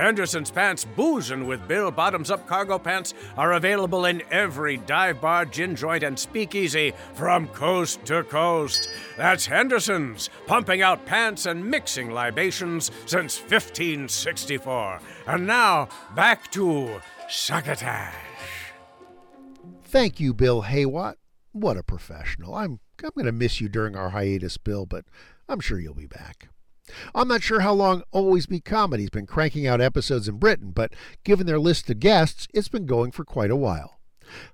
Henderson's 0.00 0.50
Pants 0.50 0.86
Boozin' 0.96 1.46
with 1.46 1.68
Bill 1.68 1.90
Bottoms 1.90 2.30
Up 2.30 2.46
Cargo 2.46 2.78
Pants 2.78 3.12
are 3.36 3.52
available 3.52 4.06
in 4.06 4.22
every 4.30 4.78
dive 4.78 5.20
bar, 5.20 5.44
gin 5.44 5.76
joint, 5.76 6.02
and 6.02 6.18
speakeasy 6.18 6.94
from 7.12 7.48
coast 7.48 8.02
to 8.06 8.24
coast. 8.24 8.88
That's 9.18 9.44
Henderson's, 9.44 10.30
pumping 10.46 10.80
out 10.80 11.04
pants 11.04 11.44
and 11.44 11.62
mixing 11.62 12.10
libations 12.12 12.90
since 13.04 13.38
1564. 13.38 15.00
And 15.26 15.46
now, 15.46 15.90
back 16.14 16.50
to 16.52 17.02
Succotash. 17.28 18.14
Thank 19.82 20.18
you, 20.18 20.32
Bill 20.32 20.62
Haywatt. 20.62 21.16
What 21.52 21.76
a 21.76 21.82
professional. 21.82 22.54
I'm 22.54 22.80
I'm 23.02 23.10
going 23.14 23.26
to 23.26 23.32
miss 23.32 23.60
you 23.60 23.68
during 23.68 23.96
our 23.96 24.10
hiatus, 24.10 24.56
Bill, 24.56 24.86
but 24.86 25.04
I'm 25.48 25.60
sure 25.60 25.78
you'll 25.78 25.94
be 25.94 26.06
back. 26.06 26.49
I'm 27.14 27.28
not 27.28 27.42
sure 27.42 27.60
how 27.60 27.72
long 27.72 28.02
Always 28.10 28.46
Be 28.46 28.60
Comedy's 28.60 29.10
been 29.10 29.26
cranking 29.26 29.66
out 29.66 29.80
episodes 29.80 30.28
in 30.28 30.38
Britain, 30.38 30.70
but 30.70 30.92
given 31.24 31.46
their 31.46 31.58
list 31.58 31.88
of 31.90 32.00
guests, 32.00 32.48
it's 32.52 32.68
been 32.68 32.86
going 32.86 33.12
for 33.12 33.24
quite 33.24 33.50
a 33.50 33.56
while. 33.56 34.00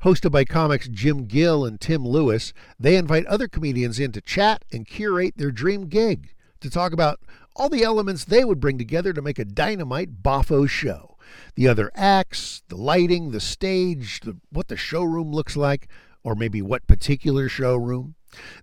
Hosted 0.02 0.32
by 0.32 0.44
comics 0.44 0.88
Jim 0.88 1.26
Gill 1.26 1.64
and 1.64 1.80
Tim 1.80 2.06
Lewis, 2.06 2.52
they 2.78 2.96
invite 2.96 3.26
other 3.26 3.48
comedians 3.48 3.98
in 3.98 4.12
to 4.12 4.20
chat 4.20 4.64
and 4.72 4.86
curate 4.86 5.34
their 5.36 5.50
dream 5.50 5.88
gig 5.88 6.34
to 6.60 6.70
talk 6.70 6.92
about 6.92 7.20
all 7.54 7.68
the 7.68 7.82
elements 7.82 8.24
they 8.24 8.44
would 8.44 8.60
bring 8.60 8.78
together 8.78 9.12
to 9.12 9.22
make 9.22 9.38
a 9.38 9.44
dynamite 9.44 10.22
boffo 10.22 10.68
show. 10.68 11.16
The 11.54 11.68
other 11.68 11.90
acts, 11.94 12.62
the 12.68 12.76
lighting, 12.76 13.30
the 13.30 13.40
stage, 13.40 14.20
the, 14.20 14.36
what 14.50 14.68
the 14.68 14.76
showroom 14.76 15.32
looks 15.32 15.56
like, 15.56 15.88
or 16.22 16.34
maybe 16.34 16.62
what 16.62 16.86
particular 16.86 17.48
showroom. 17.48 18.14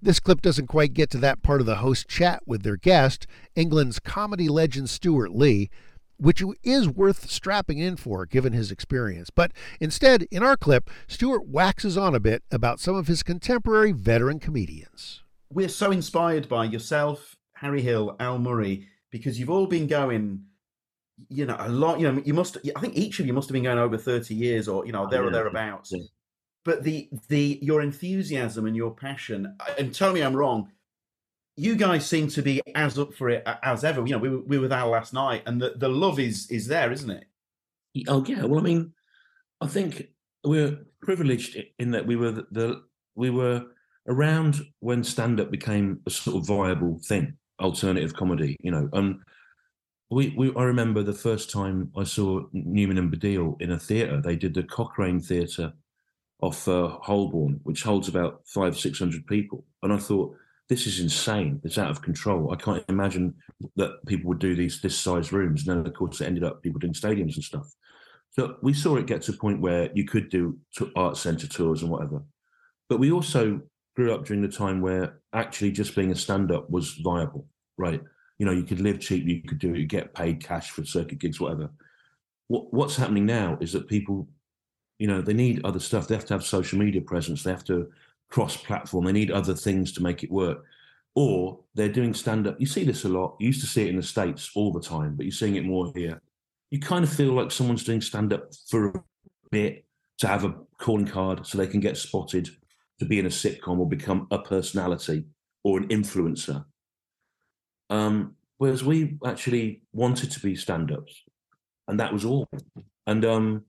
This 0.01 0.19
clip 0.19 0.41
doesn't 0.41 0.67
quite 0.67 0.93
get 0.93 1.09
to 1.11 1.17
that 1.19 1.43
part 1.43 1.61
of 1.61 1.67
the 1.67 1.75
host 1.75 2.07
chat 2.07 2.43
with 2.45 2.63
their 2.63 2.77
guest, 2.77 3.27
England's 3.55 3.99
comedy 3.99 4.49
legend 4.49 4.89
Stewart 4.89 5.33
Lee, 5.33 5.69
which 6.17 6.43
is 6.63 6.87
worth 6.87 7.29
strapping 7.29 7.79
in 7.79 7.97
for 7.97 8.25
given 8.25 8.53
his 8.53 8.71
experience. 8.71 9.29
But 9.29 9.51
instead, 9.79 10.23
in 10.31 10.43
our 10.43 10.55
clip, 10.55 10.89
Stuart 11.07 11.47
waxes 11.47 11.97
on 11.97 12.15
a 12.15 12.19
bit 12.19 12.43
about 12.51 12.79
some 12.79 12.95
of 12.95 13.07
his 13.07 13.23
contemporary 13.23 13.91
veteran 13.91 14.39
comedians. 14.39 15.23
We're 15.51 15.69
so 15.69 15.91
inspired 15.91 16.47
by 16.47 16.65
yourself, 16.65 17.35
Harry 17.55 17.81
Hill, 17.81 18.15
Al 18.19 18.39
Murray, 18.39 18.87
because 19.11 19.39
you've 19.39 19.49
all 19.49 19.67
been 19.67 19.87
going, 19.87 20.43
you 21.29 21.45
know, 21.45 21.57
a 21.59 21.69
lot. 21.69 21.99
You 21.99 22.11
know, 22.11 22.21
you 22.25 22.33
must. 22.33 22.57
I 22.75 22.79
think 22.79 22.95
each 22.95 23.19
of 23.19 23.27
you 23.27 23.33
must 23.33 23.49
have 23.49 23.53
been 23.53 23.63
going 23.63 23.77
over 23.77 23.97
thirty 23.97 24.33
years, 24.33 24.67
or 24.67 24.85
you 24.85 24.91
know, 24.91 25.05
oh, 25.05 25.09
there 25.09 25.23
or 25.23 25.31
thereabouts. 25.31 25.93
But 26.65 26.83
the 26.83 27.09
the 27.27 27.59
your 27.61 27.81
enthusiasm 27.81 28.65
and 28.65 28.75
your 28.75 28.91
passion, 28.91 29.55
and 29.77 29.93
tell 29.93 30.13
me 30.13 30.21
I'm 30.21 30.35
wrong. 30.35 30.69
You 31.55 31.75
guys 31.75 32.05
seem 32.07 32.29
to 32.29 32.41
be 32.41 32.61
as 32.73 32.97
up 32.97 33.13
for 33.13 33.29
it 33.29 33.43
as 33.61 33.83
ever. 33.83 34.01
You 34.01 34.13
know, 34.13 34.17
we 34.17 34.29
were, 34.29 34.39
we 34.39 34.57
were 34.57 34.73
Al 34.73 34.89
last 34.89 35.13
night, 35.13 35.43
and 35.45 35.61
the, 35.61 35.73
the 35.75 35.89
love 35.89 36.19
is 36.19 36.49
is 36.49 36.67
there, 36.67 36.91
isn't 36.91 37.09
it? 37.09 37.25
Oh 38.07 38.23
yeah. 38.25 38.45
Well, 38.45 38.59
I 38.59 38.63
mean, 38.63 38.93
I 39.61 39.67
think 39.67 40.07
we're 40.43 40.79
privileged 41.01 41.57
in 41.79 41.91
that 41.91 42.05
we 42.05 42.15
were 42.15 42.31
the, 42.31 42.47
the 42.51 42.83
we 43.15 43.29
were 43.29 43.65
around 44.07 44.61
when 44.79 45.03
stand 45.03 45.39
up 45.39 45.51
became 45.51 45.99
a 46.05 46.09
sort 46.09 46.37
of 46.37 46.47
viable 46.47 46.99
thing, 47.05 47.37
alternative 47.59 48.13
comedy. 48.13 48.57
You 48.61 48.71
know, 48.71 48.89
and 48.93 49.19
we, 50.09 50.33
we 50.37 50.53
I 50.55 50.63
remember 50.63 51.03
the 51.03 51.13
first 51.13 51.49
time 51.49 51.91
I 51.97 52.03
saw 52.03 52.41
Newman 52.53 52.97
and 52.97 53.11
Baddiel 53.11 53.61
in 53.61 53.71
a 53.71 53.79
theatre. 53.79 54.21
They 54.21 54.35
did 54.35 54.53
the 54.53 54.63
Cochrane 54.63 55.19
Theatre 55.19 55.73
off 56.47 56.67
uh, 56.67 56.89
Holborn, 57.07 57.59
which 57.63 57.83
holds 57.83 58.07
about 58.09 58.41
five 58.45 58.73
six 58.77 58.99
hundred 58.99 59.25
people, 59.27 59.59
and 59.81 59.91
I 59.93 59.97
thought 59.97 60.35
this 60.69 60.87
is 60.87 60.99
insane. 60.99 61.61
It's 61.63 61.77
out 61.77 61.91
of 61.91 62.01
control. 62.01 62.51
I 62.51 62.57
can't 62.65 62.83
imagine 62.89 63.35
that 63.75 63.91
people 64.05 64.27
would 64.29 64.39
do 64.39 64.55
these 64.55 64.81
this 64.81 64.97
size 64.97 65.31
rooms. 65.31 65.59
And 65.67 65.69
then, 65.69 65.87
of 65.87 65.93
course, 65.93 66.21
it 66.21 66.27
ended 66.27 66.43
up 66.43 66.61
people 66.61 66.79
doing 66.79 66.93
stadiums 66.93 67.35
and 67.35 67.43
stuff. 67.43 67.67
So 68.31 68.41
we 68.61 68.73
saw 68.73 68.95
it 68.97 69.05
get 69.05 69.21
to 69.23 69.33
a 69.33 69.41
point 69.43 69.61
where 69.61 69.89
you 69.93 70.05
could 70.05 70.29
do 70.29 70.57
art 70.95 71.17
centre 71.17 71.47
tours 71.47 71.81
and 71.81 71.91
whatever. 71.91 72.19
But 72.89 72.99
we 72.99 73.11
also 73.11 73.61
grew 73.95 74.13
up 74.13 74.25
during 74.25 74.41
the 74.41 74.57
time 74.63 74.81
where 74.81 75.19
actually 75.31 75.71
just 75.71 75.95
being 75.95 76.11
a 76.11 76.15
stand 76.15 76.51
up 76.51 76.69
was 76.69 76.95
viable, 77.03 77.45
right? 77.77 78.01
You 78.39 78.45
know, 78.45 78.51
you 78.51 78.63
could 78.63 78.81
live 78.81 78.99
cheap, 78.99 79.27
you 79.27 79.41
could 79.47 79.59
do 79.59 79.73
it, 79.73 79.79
you 79.79 79.85
get 79.85 80.15
paid 80.15 80.43
cash 80.43 80.71
for 80.71 80.83
circuit 80.83 81.19
gigs, 81.19 81.39
whatever. 81.39 81.69
What, 82.47 82.73
what's 82.73 82.97
happening 82.97 83.25
now 83.25 83.57
is 83.61 83.71
that 83.73 83.87
people, 83.87 84.27
you 85.03 85.09
know, 85.09 85.21
they 85.21 85.33
need 85.33 85.59
other 85.65 85.81
stuff. 85.81 86.07
They 86.07 86.15
have 86.15 86.23
to 86.27 86.33
have 86.33 86.45
social 86.45 86.79
media 86.79 87.01
presence. 87.01 87.43
They 87.43 87.51
have 87.51 87.65
to 87.65 87.91
cross 88.29 88.55
platform. 88.55 89.03
They 89.03 89.11
need 89.11 89.31
other 89.31 89.53
things 89.53 89.91
to 89.91 90.01
make 90.01 90.23
it 90.23 90.31
work. 90.31 90.63
Or 91.13 91.59
they're 91.75 91.89
doing 91.89 92.13
stand 92.13 92.47
up. 92.47 92.55
You 92.57 92.65
see 92.65 92.85
this 92.85 93.03
a 93.03 93.09
lot. 93.09 93.35
You 93.37 93.47
used 93.47 93.59
to 93.59 93.67
see 93.67 93.83
it 93.83 93.89
in 93.89 93.97
the 93.97 94.01
States 94.01 94.51
all 94.55 94.71
the 94.71 94.79
time, 94.79 95.15
but 95.17 95.25
you're 95.25 95.33
seeing 95.33 95.57
it 95.57 95.65
more 95.65 95.91
here. 95.93 96.21
You 96.71 96.79
kind 96.79 97.03
of 97.03 97.11
feel 97.11 97.33
like 97.33 97.51
someone's 97.51 97.83
doing 97.83 97.99
stand 97.99 98.31
up 98.31 98.53
for 98.69 98.87
a 98.87 99.03
bit 99.51 99.83
to 100.19 100.27
have 100.27 100.45
a 100.45 100.55
calling 100.79 101.05
card 101.05 101.45
so 101.45 101.57
they 101.57 101.67
can 101.67 101.81
get 101.81 101.97
spotted 101.97 102.47
to 102.99 103.05
be 103.05 103.19
in 103.19 103.25
a 103.25 103.29
sitcom 103.29 103.79
or 103.79 103.89
become 103.89 104.25
a 104.31 104.39
personality 104.39 105.25
or 105.65 105.79
an 105.79 105.89
influencer. 105.89 106.63
Um, 107.89 108.37
whereas 108.57 108.85
we 108.85 109.17
actually 109.25 109.81
wanted 109.91 110.31
to 110.31 110.39
be 110.39 110.55
stand 110.55 110.93
ups, 110.93 111.23
and 111.89 111.99
that 111.99 112.13
was 112.13 112.23
all. 112.23 112.47
And 113.05 113.25
um, 113.25 113.65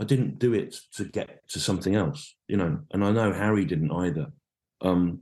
I 0.00 0.04
didn't 0.04 0.38
do 0.38 0.54
it 0.54 0.76
to 0.94 1.04
get 1.04 1.48
to 1.48 1.60
something 1.60 1.94
else, 1.96 2.36
you 2.46 2.56
know. 2.56 2.78
And 2.92 3.04
I 3.04 3.10
know 3.10 3.32
Harry 3.32 3.64
didn't 3.64 3.90
either. 3.90 4.26
Um, 4.80 5.20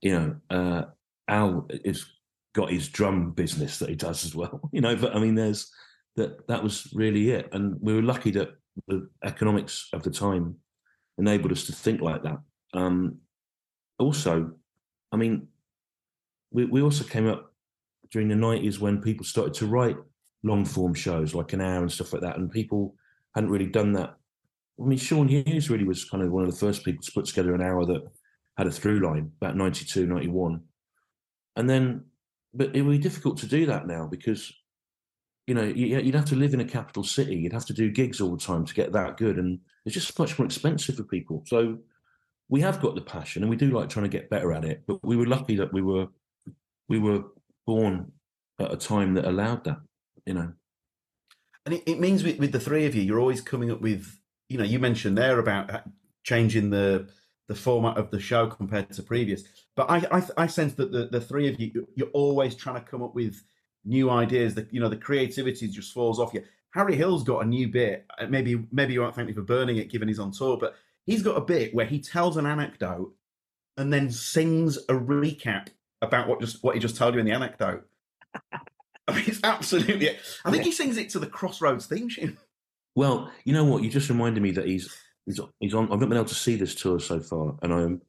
you 0.00 0.12
know, 0.12 0.36
uh, 0.50 0.82
Al 1.28 1.68
has 1.84 2.06
got 2.54 2.70
his 2.70 2.88
drum 2.88 3.32
business 3.32 3.78
that 3.78 3.90
he 3.90 3.94
does 3.94 4.24
as 4.24 4.34
well, 4.34 4.60
you 4.72 4.80
know. 4.80 4.96
But 4.96 5.14
I 5.14 5.18
mean, 5.18 5.34
there's 5.34 5.70
that. 6.16 6.46
That 6.48 6.62
was 6.62 6.88
really 6.94 7.30
it, 7.30 7.50
and 7.52 7.76
we 7.80 7.94
were 7.94 8.02
lucky 8.02 8.30
that 8.32 8.50
the 8.86 9.08
economics 9.24 9.88
of 9.92 10.02
the 10.02 10.10
time 10.10 10.56
enabled 11.18 11.52
us 11.52 11.66
to 11.66 11.72
think 11.72 12.00
like 12.00 12.22
that. 12.22 12.38
Um, 12.72 13.18
also, 13.98 14.52
I 15.12 15.16
mean, 15.16 15.48
we 16.50 16.64
we 16.64 16.80
also 16.80 17.04
came 17.04 17.28
up 17.28 17.52
during 18.10 18.28
the 18.28 18.36
nineties 18.36 18.80
when 18.80 19.02
people 19.02 19.26
started 19.26 19.52
to 19.54 19.66
write 19.66 19.96
long 20.44 20.64
form 20.64 20.94
shows 20.94 21.34
like 21.34 21.52
an 21.52 21.60
hour 21.60 21.82
and 21.82 21.92
stuff 21.92 22.14
like 22.14 22.22
that, 22.22 22.38
and 22.38 22.50
people 22.50 22.94
hadn't 23.38 23.50
really 23.50 23.66
done 23.66 23.92
that. 23.92 24.16
I 24.80 24.84
mean, 24.84 24.98
Sean 24.98 25.28
Hughes 25.28 25.70
really 25.70 25.84
was 25.84 26.04
kind 26.04 26.24
of 26.24 26.32
one 26.32 26.44
of 26.44 26.50
the 26.50 26.56
first 26.56 26.84
people 26.84 27.02
to 27.02 27.12
put 27.12 27.26
together 27.26 27.54
an 27.54 27.62
hour 27.62 27.84
that 27.86 28.02
had 28.56 28.66
a 28.66 28.70
through 28.72 28.98
line 28.98 29.30
about 29.40 29.56
92, 29.56 30.06
91. 30.06 30.60
And 31.54 31.70
then, 31.70 32.04
but 32.52 32.74
it 32.74 32.82
would 32.82 32.90
be 32.90 32.98
difficult 32.98 33.38
to 33.38 33.46
do 33.46 33.66
that 33.66 33.86
now 33.86 34.08
because, 34.08 34.52
you 35.46 35.54
know, 35.54 35.62
you'd 35.62 36.16
have 36.16 36.24
to 36.26 36.36
live 36.36 36.52
in 36.52 36.60
a 36.60 36.64
capital 36.64 37.04
city. 37.04 37.36
You'd 37.36 37.52
have 37.52 37.66
to 37.66 37.72
do 37.72 37.92
gigs 37.92 38.20
all 38.20 38.36
the 38.36 38.42
time 38.42 38.64
to 38.64 38.74
get 38.74 38.92
that 38.92 39.18
good. 39.18 39.38
And 39.38 39.60
it's 39.84 39.94
just 39.94 40.18
much 40.18 40.36
more 40.36 40.46
expensive 40.46 40.96
for 40.96 41.04
people. 41.04 41.44
So 41.46 41.78
we 42.48 42.60
have 42.60 42.80
got 42.80 42.96
the 42.96 43.00
passion 43.00 43.44
and 43.44 43.50
we 43.50 43.56
do 43.56 43.70
like 43.70 43.88
trying 43.88 44.10
to 44.10 44.16
get 44.16 44.30
better 44.30 44.52
at 44.52 44.64
it. 44.64 44.82
But 44.86 45.04
we 45.04 45.16
were 45.16 45.26
lucky 45.26 45.54
that 45.56 45.72
we 45.72 45.82
were, 45.82 46.08
we 46.88 46.98
were 46.98 47.22
born 47.66 48.10
at 48.58 48.72
a 48.72 48.76
time 48.76 49.14
that 49.14 49.26
allowed 49.26 49.62
that, 49.64 49.78
you 50.26 50.34
know. 50.34 50.52
And 51.68 51.76
it, 51.76 51.82
it 51.84 52.00
means 52.00 52.24
with, 52.24 52.38
with 52.38 52.52
the 52.52 52.60
three 52.60 52.86
of 52.86 52.94
you, 52.94 53.02
you're 53.02 53.20
always 53.20 53.42
coming 53.42 53.70
up 53.70 53.82
with, 53.82 54.18
you 54.48 54.56
know, 54.56 54.64
you 54.64 54.78
mentioned 54.78 55.18
there 55.18 55.38
about 55.38 55.82
changing 56.24 56.70
the 56.70 57.10
the 57.46 57.54
format 57.54 57.98
of 57.98 58.10
the 58.10 58.18
show 58.18 58.46
compared 58.46 58.90
to 58.90 59.02
previous. 59.02 59.42
But 59.76 59.90
I 59.90 59.98
I, 60.10 60.22
I 60.38 60.46
sense 60.46 60.72
that 60.76 60.92
the, 60.92 61.08
the 61.12 61.20
three 61.20 61.46
of 61.46 61.60
you, 61.60 61.86
you're 61.94 62.08
always 62.14 62.54
trying 62.54 62.82
to 62.82 62.90
come 62.90 63.02
up 63.02 63.14
with 63.14 63.42
new 63.84 64.08
ideas. 64.08 64.54
That 64.54 64.72
you 64.72 64.80
know, 64.80 64.88
the 64.88 64.96
creativity 64.96 65.68
just 65.68 65.92
falls 65.92 66.18
off 66.18 66.32
you. 66.32 66.42
Harry 66.70 66.96
Hill's 66.96 67.22
got 67.22 67.44
a 67.44 67.46
new 67.46 67.68
bit. 67.68 68.06
Uh, 68.18 68.28
maybe 68.28 68.64
maybe 68.72 68.94
you 68.94 69.02
won't 69.02 69.14
thank 69.14 69.28
me 69.28 69.34
for 69.34 69.42
burning 69.42 69.76
it, 69.76 69.90
given 69.90 70.08
he's 70.08 70.18
on 70.18 70.32
tour. 70.32 70.56
But 70.56 70.74
he's 71.04 71.22
got 71.22 71.36
a 71.36 71.42
bit 71.42 71.74
where 71.74 71.84
he 71.84 72.00
tells 72.00 72.38
an 72.38 72.46
anecdote 72.46 73.12
and 73.76 73.92
then 73.92 74.10
sings 74.10 74.78
a 74.88 74.94
recap 74.94 75.68
about 76.00 76.28
what 76.28 76.40
just 76.40 76.64
what 76.64 76.76
he 76.76 76.80
just 76.80 76.96
told 76.96 77.12
you 77.12 77.20
in 77.20 77.26
the 77.26 77.32
anecdote. 77.32 77.86
It's 79.28 79.40
absolutely. 79.44 80.10
I 80.44 80.50
think 80.50 80.64
he 80.64 80.72
sings 80.72 80.96
it 80.96 81.10
to 81.10 81.18
the 81.18 81.26
Crossroads 81.26 81.86
theme 81.86 82.08
tune. 82.08 82.38
Well, 82.94 83.30
you 83.44 83.52
know 83.52 83.64
what? 83.64 83.84
You 83.84 83.90
just 83.90 84.08
reminded 84.08 84.42
me 84.42 84.50
that 84.52 84.66
he's 84.66 84.92
he's 85.24 85.38
he's 85.60 85.72
on. 85.72 85.84
I've 85.84 86.00
not 86.00 86.08
been 86.08 86.14
able 86.14 86.24
to 86.24 86.34
see 86.34 86.56
this 86.56 86.74
tour 86.74 86.98
so 86.98 87.20
far, 87.20 87.54
and 87.62 87.72
I'm. 87.72 88.02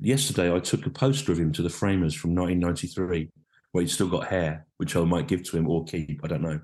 Yesterday, 0.00 0.52
I 0.52 0.58
took 0.58 0.84
a 0.84 0.90
poster 0.90 1.30
of 1.30 1.38
him 1.38 1.52
to 1.52 1.62
the 1.62 1.70
Framers 1.70 2.12
from 2.12 2.34
1993, 2.34 3.30
where 3.70 3.82
he's 3.82 3.92
still 3.92 4.08
got 4.08 4.26
hair, 4.26 4.66
which 4.78 4.96
I 4.96 5.04
might 5.04 5.28
give 5.28 5.44
to 5.44 5.56
him 5.56 5.68
or 5.68 5.84
keep. 5.84 6.22
I 6.24 6.26
don't 6.26 6.42
know, 6.42 6.58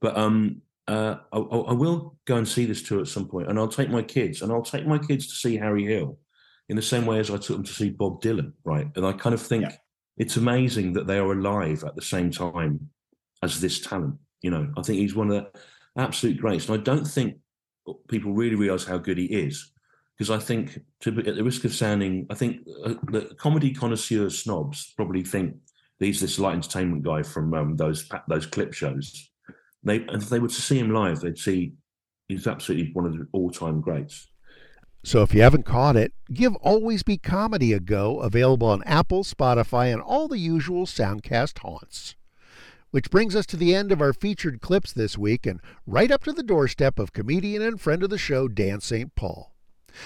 but 0.00 0.16
um, 0.16 0.62
uh, 0.88 1.16
I, 1.32 1.36
I 1.38 1.72
will 1.74 2.16
go 2.24 2.36
and 2.36 2.48
see 2.48 2.64
this 2.64 2.82
tour 2.82 3.00
at 3.00 3.08
some 3.08 3.28
point, 3.28 3.48
and 3.48 3.58
I'll 3.58 3.68
take 3.68 3.90
my 3.90 4.02
kids, 4.02 4.40
and 4.40 4.50
I'll 4.50 4.62
take 4.62 4.86
my 4.86 4.98
kids 4.98 5.26
to 5.26 5.34
see 5.34 5.58
Harry 5.58 5.84
Hill, 5.84 6.18
in 6.70 6.76
the 6.76 6.82
same 6.82 7.04
way 7.04 7.18
as 7.18 7.30
I 7.30 7.36
took 7.36 7.56
them 7.56 7.64
to 7.64 7.72
see 7.72 7.90
Bob 7.90 8.22
Dylan, 8.22 8.52
right? 8.64 8.88
And 8.96 9.04
I 9.04 9.12
kind 9.12 9.34
of 9.34 9.42
think 9.42 9.64
yeah. 9.64 9.76
it's 10.16 10.38
amazing 10.38 10.94
that 10.94 11.06
they 11.06 11.18
are 11.18 11.32
alive 11.32 11.84
at 11.84 11.94
the 11.94 12.00
same 12.00 12.30
time 12.30 12.88
as 13.42 13.60
this 13.60 13.80
talent. 13.80 14.16
You 14.40 14.50
know, 14.50 14.72
I 14.76 14.82
think 14.82 14.98
he's 14.98 15.14
one 15.14 15.30
of 15.30 15.34
the 15.34 15.60
absolute 16.00 16.40
greats. 16.40 16.68
And 16.68 16.80
I 16.80 16.82
don't 16.82 17.04
think 17.06 17.36
people 18.08 18.32
really 18.32 18.56
realize 18.56 18.84
how 18.84 18.98
good 18.98 19.18
he 19.18 19.26
is. 19.26 19.72
Because 20.16 20.30
I 20.30 20.38
think, 20.38 20.78
to 21.00 21.18
at 21.20 21.36
the 21.36 21.44
risk 21.44 21.64
of 21.64 21.74
sounding, 21.74 22.26
I 22.30 22.34
think 22.34 22.66
uh, 22.84 22.94
the 23.10 23.34
comedy 23.38 23.72
connoisseur 23.72 24.30
snobs 24.30 24.92
probably 24.94 25.24
think 25.24 25.56
he's 25.98 26.20
this 26.20 26.38
light 26.38 26.54
entertainment 26.54 27.02
guy 27.02 27.22
from 27.22 27.54
um, 27.54 27.76
those 27.76 28.08
those 28.28 28.46
clip 28.46 28.72
shows. 28.74 29.30
They, 29.82 29.96
if 29.96 30.28
they 30.28 30.38
were 30.38 30.48
to 30.48 30.54
see 30.54 30.78
him 30.78 30.92
live, 30.92 31.20
they'd 31.20 31.38
see 31.38 31.72
he's 32.28 32.46
absolutely 32.46 32.92
one 32.92 33.06
of 33.06 33.14
the 33.14 33.26
all-time 33.32 33.80
greats. 33.80 34.28
So 35.02 35.22
if 35.22 35.34
you 35.34 35.42
haven't 35.42 35.64
caught 35.64 35.96
it, 35.96 36.12
give 36.32 36.54
Always 36.56 37.02
Be 37.02 37.18
Comedy 37.18 37.72
a 37.72 37.80
go, 37.80 38.20
available 38.20 38.68
on 38.68 38.84
Apple, 38.84 39.24
Spotify, 39.24 39.92
and 39.92 40.00
all 40.00 40.28
the 40.28 40.38
usual 40.38 40.86
Soundcast 40.86 41.58
haunts. 41.58 42.14
Which 42.92 43.10
brings 43.10 43.34
us 43.34 43.46
to 43.46 43.56
the 43.56 43.74
end 43.74 43.90
of 43.90 44.02
our 44.02 44.12
featured 44.12 44.60
clips 44.60 44.92
this 44.92 45.16
week 45.16 45.46
and 45.46 45.60
right 45.86 46.10
up 46.10 46.24
to 46.24 46.32
the 46.32 46.42
doorstep 46.42 46.98
of 46.98 47.14
comedian 47.14 47.62
and 47.62 47.80
friend 47.80 48.02
of 48.02 48.10
the 48.10 48.18
show, 48.18 48.48
Dan 48.48 48.82
St. 48.82 49.14
Paul. 49.14 49.54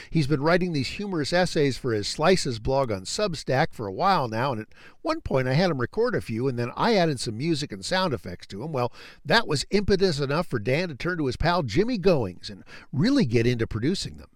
He's 0.08 0.28
been 0.28 0.40
writing 0.40 0.72
these 0.72 0.90
humorous 0.90 1.32
essays 1.32 1.76
for 1.76 1.92
his 1.92 2.06
Slices 2.06 2.60
blog 2.60 2.92
on 2.92 3.02
Substack 3.02 3.72
for 3.72 3.88
a 3.88 3.92
while 3.92 4.28
now, 4.28 4.52
and 4.52 4.60
at 4.60 4.68
one 5.02 5.20
point 5.20 5.48
I 5.48 5.54
had 5.54 5.72
him 5.72 5.80
record 5.80 6.14
a 6.14 6.20
few, 6.20 6.46
and 6.46 6.56
then 6.56 6.70
I 6.76 6.94
added 6.94 7.18
some 7.18 7.36
music 7.36 7.72
and 7.72 7.84
sound 7.84 8.14
effects 8.14 8.46
to 8.48 8.58
them. 8.58 8.70
Well, 8.70 8.92
that 9.24 9.48
was 9.48 9.66
impetus 9.70 10.20
enough 10.20 10.46
for 10.46 10.60
Dan 10.60 10.88
to 10.88 10.94
turn 10.94 11.18
to 11.18 11.26
his 11.26 11.36
pal 11.36 11.64
Jimmy 11.64 11.98
Goings 11.98 12.48
and 12.48 12.62
really 12.92 13.24
get 13.24 13.48
into 13.48 13.66
producing 13.66 14.18
them. 14.18 14.30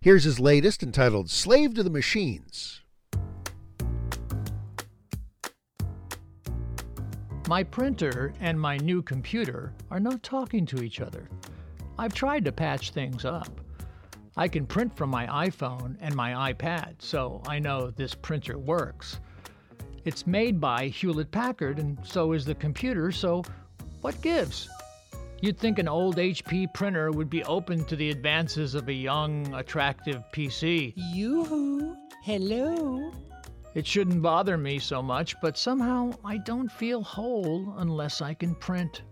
Here's 0.00 0.22
his 0.22 0.38
latest 0.38 0.80
entitled 0.80 1.28
Slave 1.28 1.74
to 1.74 1.82
the 1.82 1.90
Machines. 1.90 2.82
My 7.48 7.62
printer 7.62 8.32
and 8.40 8.60
my 8.60 8.76
new 8.78 9.02
computer 9.02 9.72
are 9.92 10.00
not 10.00 10.24
talking 10.24 10.66
to 10.66 10.82
each 10.82 11.00
other. 11.00 11.28
I've 11.96 12.12
tried 12.12 12.44
to 12.46 12.52
patch 12.52 12.90
things 12.90 13.24
up. 13.24 13.60
I 14.36 14.48
can 14.48 14.66
print 14.66 14.96
from 14.96 15.10
my 15.10 15.28
iPhone 15.48 15.96
and 16.00 16.12
my 16.16 16.52
iPad, 16.52 16.96
so 16.98 17.40
I 17.46 17.60
know 17.60 17.92
this 17.92 18.16
printer 18.16 18.58
works. 18.58 19.20
It's 20.04 20.26
made 20.26 20.60
by 20.60 20.88
Hewlett 20.88 21.30
Packard, 21.30 21.78
and 21.78 21.96
so 22.02 22.32
is 22.32 22.44
the 22.44 22.54
computer, 22.56 23.12
so 23.12 23.44
what 24.00 24.20
gives? 24.22 24.68
You'd 25.40 25.58
think 25.58 25.78
an 25.78 25.86
old 25.86 26.16
HP 26.16 26.74
printer 26.74 27.12
would 27.12 27.30
be 27.30 27.44
open 27.44 27.84
to 27.84 27.94
the 27.94 28.10
advances 28.10 28.74
of 28.74 28.88
a 28.88 28.92
young, 28.92 29.54
attractive 29.54 30.20
PC. 30.32 30.94
Yoo-hoo! 30.96 31.96
Hello! 32.24 33.12
It 33.76 33.86
shouldn't 33.86 34.22
bother 34.22 34.56
me 34.56 34.78
so 34.78 35.02
much, 35.02 35.38
but 35.42 35.58
somehow 35.58 36.12
I 36.24 36.38
don't 36.38 36.72
feel 36.72 37.02
whole 37.02 37.74
unless 37.76 38.22
I 38.22 38.32
can 38.32 38.54
print. 38.54 39.02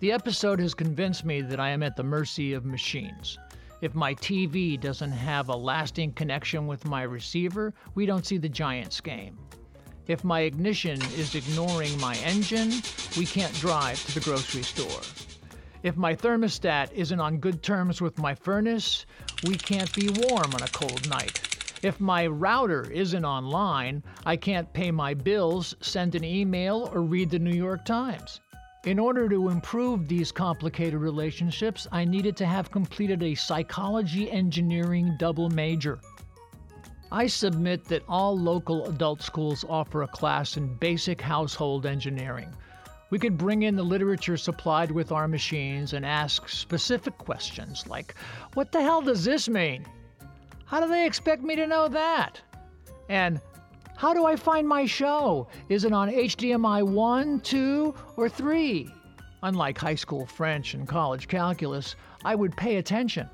The 0.00 0.12
episode 0.12 0.60
has 0.60 0.74
convinced 0.74 1.24
me 1.24 1.40
that 1.40 1.58
I 1.58 1.70
am 1.70 1.82
at 1.82 1.96
the 1.96 2.02
mercy 2.02 2.52
of 2.52 2.66
machines. 2.66 3.38
If 3.80 3.94
my 3.94 4.14
TV 4.16 4.78
doesn't 4.78 5.12
have 5.12 5.48
a 5.48 5.56
lasting 5.56 6.12
connection 6.12 6.66
with 6.66 6.84
my 6.84 7.04
receiver, 7.04 7.72
we 7.94 8.04
don't 8.04 8.26
see 8.26 8.36
the 8.36 8.50
Giants 8.50 9.00
game. 9.00 9.38
If 10.06 10.22
my 10.22 10.40
ignition 10.40 11.00
is 11.16 11.34
ignoring 11.34 11.98
my 11.98 12.16
engine, 12.16 12.70
we 13.16 13.24
can't 13.24 13.54
drive 13.54 13.98
to 14.08 14.12
the 14.12 14.20
grocery 14.20 14.62
store. 14.62 15.00
If 15.82 15.96
my 15.96 16.14
thermostat 16.14 16.92
isn't 16.92 17.20
on 17.20 17.38
good 17.38 17.62
terms 17.62 18.02
with 18.02 18.18
my 18.18 18.34
furnace, 18.34 19.06
we 19.46 19.54
can't 19.54 19.94
be 19.94 20.10
warm 20.10 20.54
on 20.54 20.62
a 20.62 20.68
cold 20.68 21.08
night. 21.08 21.55
If 21.82 22.00
my 22.00 22.26
router 22.26 22.90
isn't 22.90 23.24
online, 23.24 24.02
I 24.24 24.36
can't 24.36 24.72
pay 24.72 24.90
my 24.90 25.12
bills, 25.12 25.74
send 25.80 26.14
an 26.14 26.24
email, 26.24 26.90
or 26.92 27.02
read 27.02 27.28
the 27.28 27.38
New 27.38 27.54
York 27.54 27.84
Times. 27.84 28.40
In 28.84 28.98
order 28.98 29.28
to 29.28 29.50
improve 29.50 30.08
these 30.08 30.32
complicated 30.32 30.98
relationships, 30.98 31.86
I 31.92 32.04
needed 32.04 32.34
to 32.38 32.46
have 32.46 32.70
completed 32.70 33.22
a 33.22 33.34
psychology 33.34 34.30
engineering 34.30 35.16
double 35.18 35.50
major. 35.50 35.98
I 37.12 37.26
submit 37.26 37.84
that 37.86 38.04
all 38.08 38.38
local 38.38 38.86
adult 38.86 39.22
schools 39.22 39.64
offer 39.68 40.02
a 40.02 40.08
class 40.08 40.56
in 40.56 40.76
basic 40.76 41.20
household 41.20 41.84
engineering. 41.84 42.54
We 43.10 43.18
could 43.18 43.36
bring 43.36 43.64
in 43.64 43.76
the 43.76 43.82
literature 43.82 44.36
supplied 44.36 44.90
with 44.90 45.12
our 45.12 45.28
machines 45.28 45.92
and 45.92 46.06
ask 46.06 46.48
specific 46.48 47.18
questions 47.18 47.86
like, 47.86 48.14
What 48.54 48.72
the 48.72 48.82
hell 48.82 49.02
does 49.02 49.24
this 49.24 49.48
mean? 49.48 49.84
How 50.66 50.80
do 50.80 50.88
they 50.88 51.06
expect 51.06 51.42
me 51.42 51.54
to 51.56 51.66
know 51.66 51.88
that? 51.88 52.40
And 53.08 53.40
how 53.96 54.12
do 54.12 54.26
I 54.26 54.34
find 54.34 54.68
my 54.68 54.84
show? 54.84 55.46
Is 55.68 55.84
it 55.84 55.92
on 55.92 56.10
HDMI 56.10 56.82
1, 56.82 57.40
2, 57.40 57.94
or 58.16 58.28
3? 58.28 58.92
Unlike 59.42 59.78
high 59.78 59.94
school 59.94 60.26
French 60.26 60.74
and 60.74 60.88
college 60.88 61.28
calculus, 61.28 61.94
I 62.24 62.34
would 62.34 62.56
pay 62.56 62.76
attention. 62.76 63.30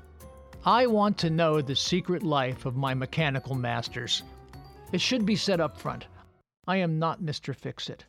I 0.63 0.85
want 0.85 1.17
to 1.17 1.31
know 1.31 1.59
the 1.59 1.75
secret 1.75 2.21
life 2.21 2.67
of 2.67 2.75
my 2.75 2.93
mechanical 2.93 3.55
masters. 3.55 4.21
It 4.91 5.01
should 5.01 5.25
be 5.25 5.35
said 5.35 5.59
up 5.59 5.77
front. 5.77 6.05
I 6.67 6.77
am 6.77 6.99
not 6.99 7.23
Mr. 7.23 7.55
Fix 7.55 7.89
It. 7.89 8.05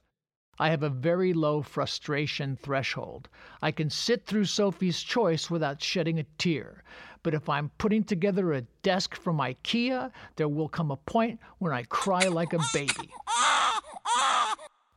I 0.58 0.70
have 0.70 0.84
a 0.84 0.90
very 0.90 1.32
low 1.32 1.62
frustration 1.62 2.56
threshold. 2.56 3.28
I 3.60 3.72
can 3.72 3.90
sit 3.90 4.26
through 4.26 4.44
Sophie's 4.44 5.02
Choice 5.02 5.50
without 5.50 5.82
shedding 5.82 6.20
a 6.20 6.26
tear. 6.38 6.84
But 7.24 7.34
if 7.34 7.48
I'm 7.48 7.70
putting 7.78 8.04
together 8.04 8.52
a 8.52 8.60
desk 8.82 9.16
from 9.16 9.38
IKEA, 9.38 10.12
there 10.36 10.48
will 10.48 10.68
come 10.68 10.90
a 10.90 10.96
point 10.96 11.40
when 11.58 11.72
I 11.72 11.82
cry 11.84 12.28
like 12.28 12.52
a 12.52 12.60
baby. 12.72 13.10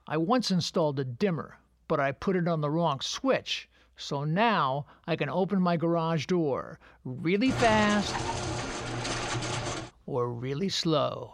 I 0.07 0.17
once 0.17 0.51
installed 0.51 0.99
a 0.99 1.05
dimmer, 1.05 1.57
but 1.87 2.01
I 2.01 2.11
put 2.11 2.35
it 2.35 2.47
on 2.47 2.61
the 2.61 2.69
wrong 2.69 2.99
switch. 2.99 3.69
So 3.95 4.25
now 4.25 4.85
I 5.07 5.15
can 5.15 5.29
open 5.29 5.61
my 5.61 5.77
garage 5.77 6.25
door 6.25 6.79
really 7.05 7.51
fast 7.51 8.13
or 10.05 10.29
really 10.29 10.69
slow. 10.69 11.33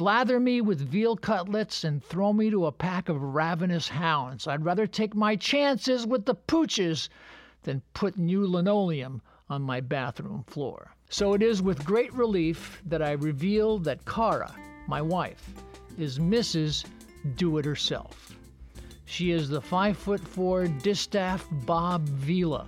Slather 0.00 0.40
me 0.40 0.62
with 0.62 0.80
veal 0.80 1.14
cutlets 1.14 1.84
and 1.84 2.02
throw 2.02 2.32
me 2.32 2.48
to 2.48 2.64
a 2.64 2.72
pack 2.72 3.10
of 3.10 3.20
ravenous 3.20 3.86
hounds. 3.86 4.46
I'd 4.46 4.64
rather 4.64 4.86
take 4.86 5.14
my 5.14 5.36
chances 5.36 6.06
with 6.06 6.24
the 6.24 6.34
pooches 6.34 7.10
than 7.64 7.82
put 7.92 8.16
new 8.16 8.46
linoleum 8.46 9.20
on 9.50 9.60
my 9.60 9.82
bathroom 9.82 10.44
floor. 10.46 10.94
So 11.10 11.34
it 11.34 11.42
is 11.42 11.60
with 11.60 11.84
great 11.84 12.14
relief 12.14 12.80
that 12.86 13.02
I 13.02 13.10
reveal 13.10 13.78
that 13.80 14.06
Cara, 14.06 14.54
my 14.86 15.02
wife, 15.02 15.52
is 15.98 16.18
Mrs. 16.18 16.86
Do 17.36 17.58
It 17.58 17.66
Herself. 17.66 18.34
She 19.04 19.32
is 19.32 19.50
the 19.50 19.60
5 19.60 19.98
foot 19.98 20.26
4 20.26 20.66
distaff 20.66 21.46
Bob 21.66 22.08
Vila, 22.08 22.66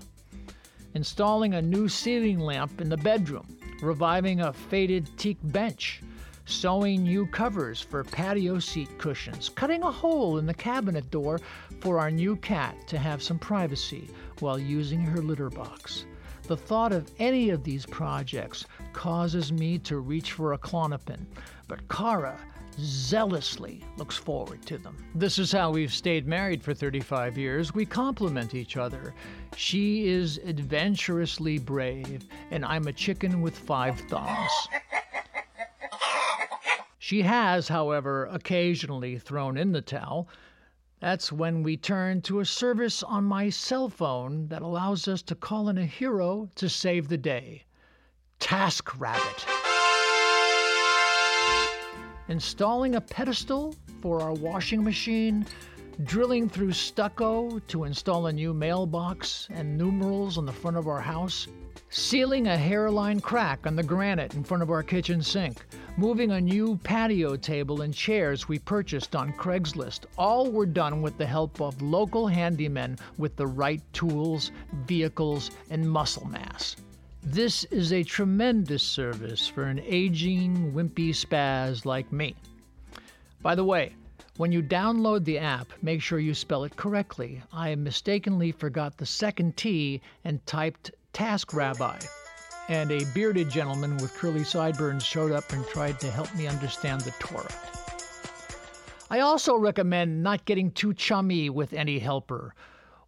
installing 0.92 1.54
a 1.54 1.62
new 1.62 1.88
ceiling 1.88 2.40
lamp 2.40 2.78
in 2.82 2.90
the 2.90 2.98
bedroom, 2.98 3.56
reviving 3.80 4.42
a 4.42 4.52
faded 4.52 5.08
teak 5.16 5.38
bench, 5.44 6.02
sewing 6.44 7.02
new 7.02 7.26
covers 7.26 7.80
for 7.80 8.04
patio 8.04 8.58
seat 8.58 8.98
cushions, 8.98 9.48
cutting 9.48 9.82
a 9.82 9.90
hole 9.90 10.38
in 10.38 10.46
the 10.46 10.54
cabinet 10.54 11.10
door 11.10 11.40
for 11.80 11.98
our 11.98 12.10
new 12.10 12.36
cat 12.36 12.76
to 12.88 12.98
have 12.98 13.22
some 13.22 13.38
privacy 13.38 14.10
while 14.40 14.58
using 14.58 15.00
her 15.00 15.20
litter 15.20 15.50
box. 15.50 16.06
The 16.44 16.56
thought 16.56 16.92
of 16.92 17.10
any 17.18 17.50
of 17.50 17.62
these 17.62 17.86
projects 17.86 18.66
causes 18.92 19.52
me 19.52 19.78
to 19.80 19.98
reach 19.98 20.32
for 20.32 20.52
a 20.52 20.58
Klonopin, 20.58 21.24
but 21.68 21.88
Cara 21.88 22.36
zealously 22.78 23.84
looks 23.96 24.16
forward 24.16 24.64
to 24.66 24.78
them. 24.78 24.96
This 25.14 25.38
is 25.38 25.52
how 25.52 25.70
we've 25.70 25.92
stayed 25.92 26.26
married 26.26 26.62
for 26.62 26.74
35 26.74 27.38
years. 27.38 27.74
We 27.74 27.86
complement 27.86 28.54
each 28.54 28.76
other. 28.76 29.14
She 29.56 30.08
is 30.08 30.38
adventurously 30.38 31.58
brave, 31.58 32.24
and 32.50 32.64
I'm 32.64 32.88
a 32.88 32.92
chicken 32.92 33.42
with 33.42 33.56
five 33.56 34.00
thumbs. 34.00 34.50
She 37.12 37.20
has, 37.20 37.68
however, 37.68 38.24
occasionally 38.32 39.18
thrown 39.18 39.58
in 39.58 39.72
the 39.72 39.82
towel. 39.82 40.30
That's 41.00 41.30
when 41.30 41.62
we 41.62 41.76
turn 41.76 42.22
to 42.22 42.40
a 42.40 42.46
service 42.46 43.02
on 43.02 43.24
my 43.24 43.50
cell 43.50 43.90
phone 43.90 44.46
that 44.46 44.62
allows 44.62 45.06
us 45.06 45.20
to 45.24 45.34
call 45.34 45.68
in 45.68 45.76
a 45.76 45.84
hero 45.84 46.48
to 46.54 46.70
save 46.70 47.08
the 47.08 47.18
day 47.18 47.64
TaskRabbit. 48.40 49.44
Installing 52.28 52.94
a 52.94 53.00
pedestal 53.02 53.74
for 54.00 54.22
our 54.22 54.32
washing 54.32 54.82
machine, 54.82 55.44
drilling 56.04 56.48
through 56.48 56.72
stucco 56.72 57.58
to 57.58 57.84
install 57.84 58.28
a 58.28 58.32
new 58.32 58.54
mailbox 58.54 59.48
and 59.50 59.76
numerals 59.76 60.38
on 60.38 60.46
the 60.46 60.52
front 60.52 60.78
of 60.78 60.88
our 60.88 61.02
house, 61.02 61.46
sealing 61.90 62.46
a 62.46 62.56
hairline 62.56 63.20
crack 63.20 63.66
on 63.66 63.76
the 63.76 63.82
granite 63.82 64.34
in 64.34 64.44
front 64.44 64.62
of 64.62 64.70
our 64.70 64.82
kitchen 64.82 65.22
sink, 65.22 65.64
moving 65.96 66.32
a 66.32 66.40
new 66.40 66.76
patio 66.84 67.36
table 67.36 67.82
and 67.82 67.94
chairs 67.94 68.48
we 68.48 68.58
purchased 68.58 69.14
on 69.14 69.32
Craigslist. 69.34 70.06
All 70.16 70.50
were 70.50 70.66
done 70.66 71.02
with 71.02 71.18
the 71.18 71.26
help 71.26 71.60
of 71.60 71.82
local 71.82 72.26
handymen 72.26 72.98
with 73.18 73.36
the 73.36 73.46
right 73.46 73.82
tools, 73.92 74.50
vehicles, 74.86 75.50
and 75.70 75.90
muscle 75.90 76.26
mass. 76.26 76.76
This 77.22 77.64
is 77.64 77.92
a 77.92 78.02
tremendous 78.02 78.82
service 78.82 79.46
for 79.46 79.64
an 79.64 79.80
aging, 79.84 80.72
wimpy 80.72 81.10
spaz 81.10 81.84
like 81.84 82.10
me. 82.10 82.34
By 83.42 83.54
the 83.54 83.64
way, 83.64 83.94
when 84.38 84.50
you 84.50 84.62
download 84.62 85.24
the 85.24 85.38
app, 85.38 85.72
make 85.82 86.00
sure 86.00 86.18
you 86.18 86.32
spell 86.32 86.64
it 86.64 86.74
correctly. 86.74 87.42
I 87.52 87.74
mistakenly 87.74 88.50
forgot 88.50 88.96
the 88.96 89.06
second 89.06 89.56
T 89.56 90.00
and 90.24 90.44
typed 90.46 90.90
Task 91.12 91.52
Rabbi. 91.52 91.98
And 92.68 92.90
a 92.90 93.04
bearded 93.12 93.50
gentleman 93.50 93.96
with 93.98 94.14
curly 94.14 94.44
sideburns 94.44 95.04
showed 95.04 95.32
up 95.32 95.52
and 95.52 95.66
tried 95.66 96.00
to 96.00 96.10
help 96.10 96.34
me 96.34 96.46
understand 96.46 97.02
the 97.02 97.10
Torah. 97.18 97.54
I 99.10 99.20
also 99.20 99.56
recommend 99.56 100.22
not 100.22 100.46
getting 100.46 100.70
too 100.70 100.94
chummy 100.94 101.50
with 101.50 101.74
any 101.74 101.98
helper. 101.98 102.54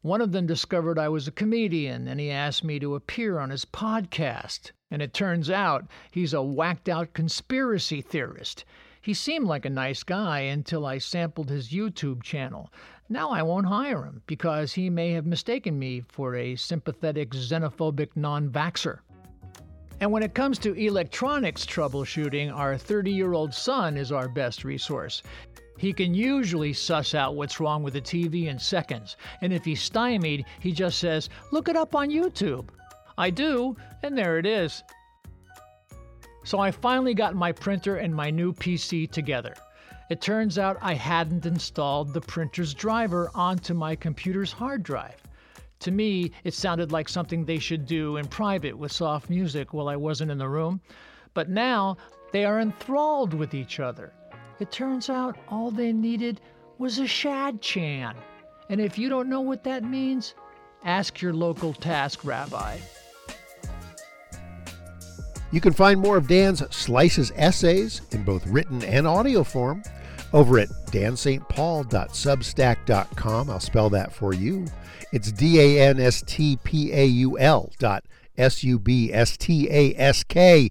One 0.03 0.21
of 0.21 0.33
them 0.33 0.47
discovered 0.47 0.99
I 0.99 1.09
was 1.09 1.27
a 1.27 1.33
comedian 1.33 2.09
and 2.09 2.21
he 2.21 2.31
asked 2.31 2.63
me 2.63 2.79
to 2.79 2.95
appear 2.95 3.39
on 3.39 3.49
his 3.49 3.65
podcast. 3.65 4.73
And 4.91 5.01
it 5.01 5.15
turns 5.15 5.49
out 5.49 5.87
he's 6.11 6.35
a 6.35 6.43
whacked 6.43 6.91
out 6.91 7.15
conspiracy 7.15 8.03
theorist. 8.03 8.67
He 9.01 9.15
seemed 9.15 9.47
like 9.47 9.65
a 9.65 9.71
nice 9.71 10.03
guy 10.03 10.41
until 10.41 10.85
I 10.85 10.99
sampled 10.99 11.49
his 11.49 11.71
YouTube 11.71 12.23
channel. 12.23 12.71
Now 13.09 13.31
I 13.31 13.43
won't 13.43 13.67
hire 13.67 14.03
him 14.05 14.23
because 14.27 14.73
he 14.73 14.89
may 14.89 15.11
have 15.11 15.27
mistaken 15.27 15.79
me 15.79 16.01
for 16.09 16.35
a 16.37 16.57
sympathetic 16.57 17.33
xenophobic 17.33 18.17
non 18.17 18.49
vaxxer. 18.49 19.01
And 20.01 20.11
when 20.11 20.23
it 20.23 20.35
comes 20.35 20.59
to 20.61 20.73
electronics 20.73 21.67
troubleshooting, 21.67 22.51
our 22.51 22.79
30 22.79 23.13
year 23.13 23.35
old 23.35 23.53
son 23.53 23.99
is 23.99 24.11
our 24.11 24.27
best 24.29 24.65
resource. 24.65 25.23
He 25.77 25.93
can 25.93 26.15
usually 26.15 26.73
suss 26.73 27.15
out 27.15 27.35
what's 27.35 27.61
wrong 27.61 27.83
with 27.83 27.93
the 27.93 28.01
TV 28.01 28.47
in 28.47 28.59
seconds, 28.59 29.19
and 29.43 29.53
if 29.53 29.67
he's 29.67 29.83
stymied, 29.83 30.47
he 30.61 30.73
just 30.73 30.99
says, 30.99 31.29
Look 31.51 31.69
it 31.69 31.77
up 31.77 31.95
on 31.95 32.09
YouTube. 32.09 32.71
I 33.19 33.29
do, 33.29 33.77
and 34.03 34.17
there 34.17 34.39
it 34.39 34.47
is. 34.47 34.83
So 36.45 36.59
I 36.59 36.71
finally 36.71 37.13
got 37.13 37.35
my 37.35 37.53
printer 37.53 37.97
and 37.97 38.15
my 38.15 38.31
new 38.31 38.55
PC 38.55 39.11
together. 39.11 39.55
It 40.11 40.21
turns 40.21 40.59
out 40.59 40.77
I 40.83 40.95
hadn't 40.95 41.47
installed 41.47 42.13
the 42.13 42.21
printer's 42.21 42.75
driver 42.75 43.31
onto 43.35 43.73
my 43.73 43.97
computer's 43.97 44.53
hard 44.53 44.83
drive. 44.83 45.23
To 45.81 45.91
me, 45.91 46.31
it 46.45 46.55
sounded 46.55 46.93
like 46.93 47.09
something 47.09 47.45
they 47.45 47.59
should 47.59 47.87
do 47.87 48.19
in 48.19 48.27
private 48.27 48.77
with 48.77 48.93
soft 48.93 49.31
music 49.31 49.73
while 49.73 49.89
I 49.89 49.97
wasn't 49.97 50.31
in 50.31 50.39
the 50.39 50.49
room. 50.49 50.81
But 51.33 51.49
now 51.49 51.97
they 52.33 52.45
are 52.45 52.61
enthralled 52.61 53.35
with 53.35 53.55
each 53.55 53.81
other. 53.81 54.13
It 54.61 54.71
turns 54.71 55.11
out 55.11 55.39
all 55.49 55.71
they 55.71 55.93
needed 55.93 56.41
was 56.79 56.99
a 56.99 57.05
shadchan. 57.05 58.15
And 58.69 58.81
if 58.81 58.99
you 58.99 59.09
don't 59.09 59.29
know 59.29 59.41
what 59.41 59.65
that 59.65 59.85
means, 59.85 60.35
ask 60.85 61.21
your 61.21 61.33
local 61.33 61.73
task 61.73 62.25
rabbi. 62.25 62.79
You 65.55 65.61
can 65.61 65.73
find 65.73 66.01
more 66.01 66.17
of 66.17 66.27
Dan's 66.27 66.65
Slices 66.75 67.31
essays 67.37 68.01
in 68.11 68.25
both 68.25 68.45
written 68.49 68.83
and 68.83 69.07
audio 69.07 69.45
form 69.45 69.85
over 70.33 70.59
at 70.59 70.69
danstpaul.substack.com. 70.87 73.51
I'll 73.51 73.61
spell 73.61 73.89
that 73.91 74.13
for 74.13 74.35
you. 74.35 74.67
It's 75.13 75.31
D 75.31 75.61
A 75.61 75.89
N 75.89 76.01
S 76.01 76.25
T 76.27 76.59
P 76.65 76.93
A 76.93 77.05
U 77.05 77.39
L 77.39 77.71
dot 77.79 78.05
S 78.37 78.65
U 78.65 78.81
B 78.81 79.13
S 79.13 79.37
T 79.37 79.69
A 79.71 79.95
S 79.95 80.25
K 80.25 80.71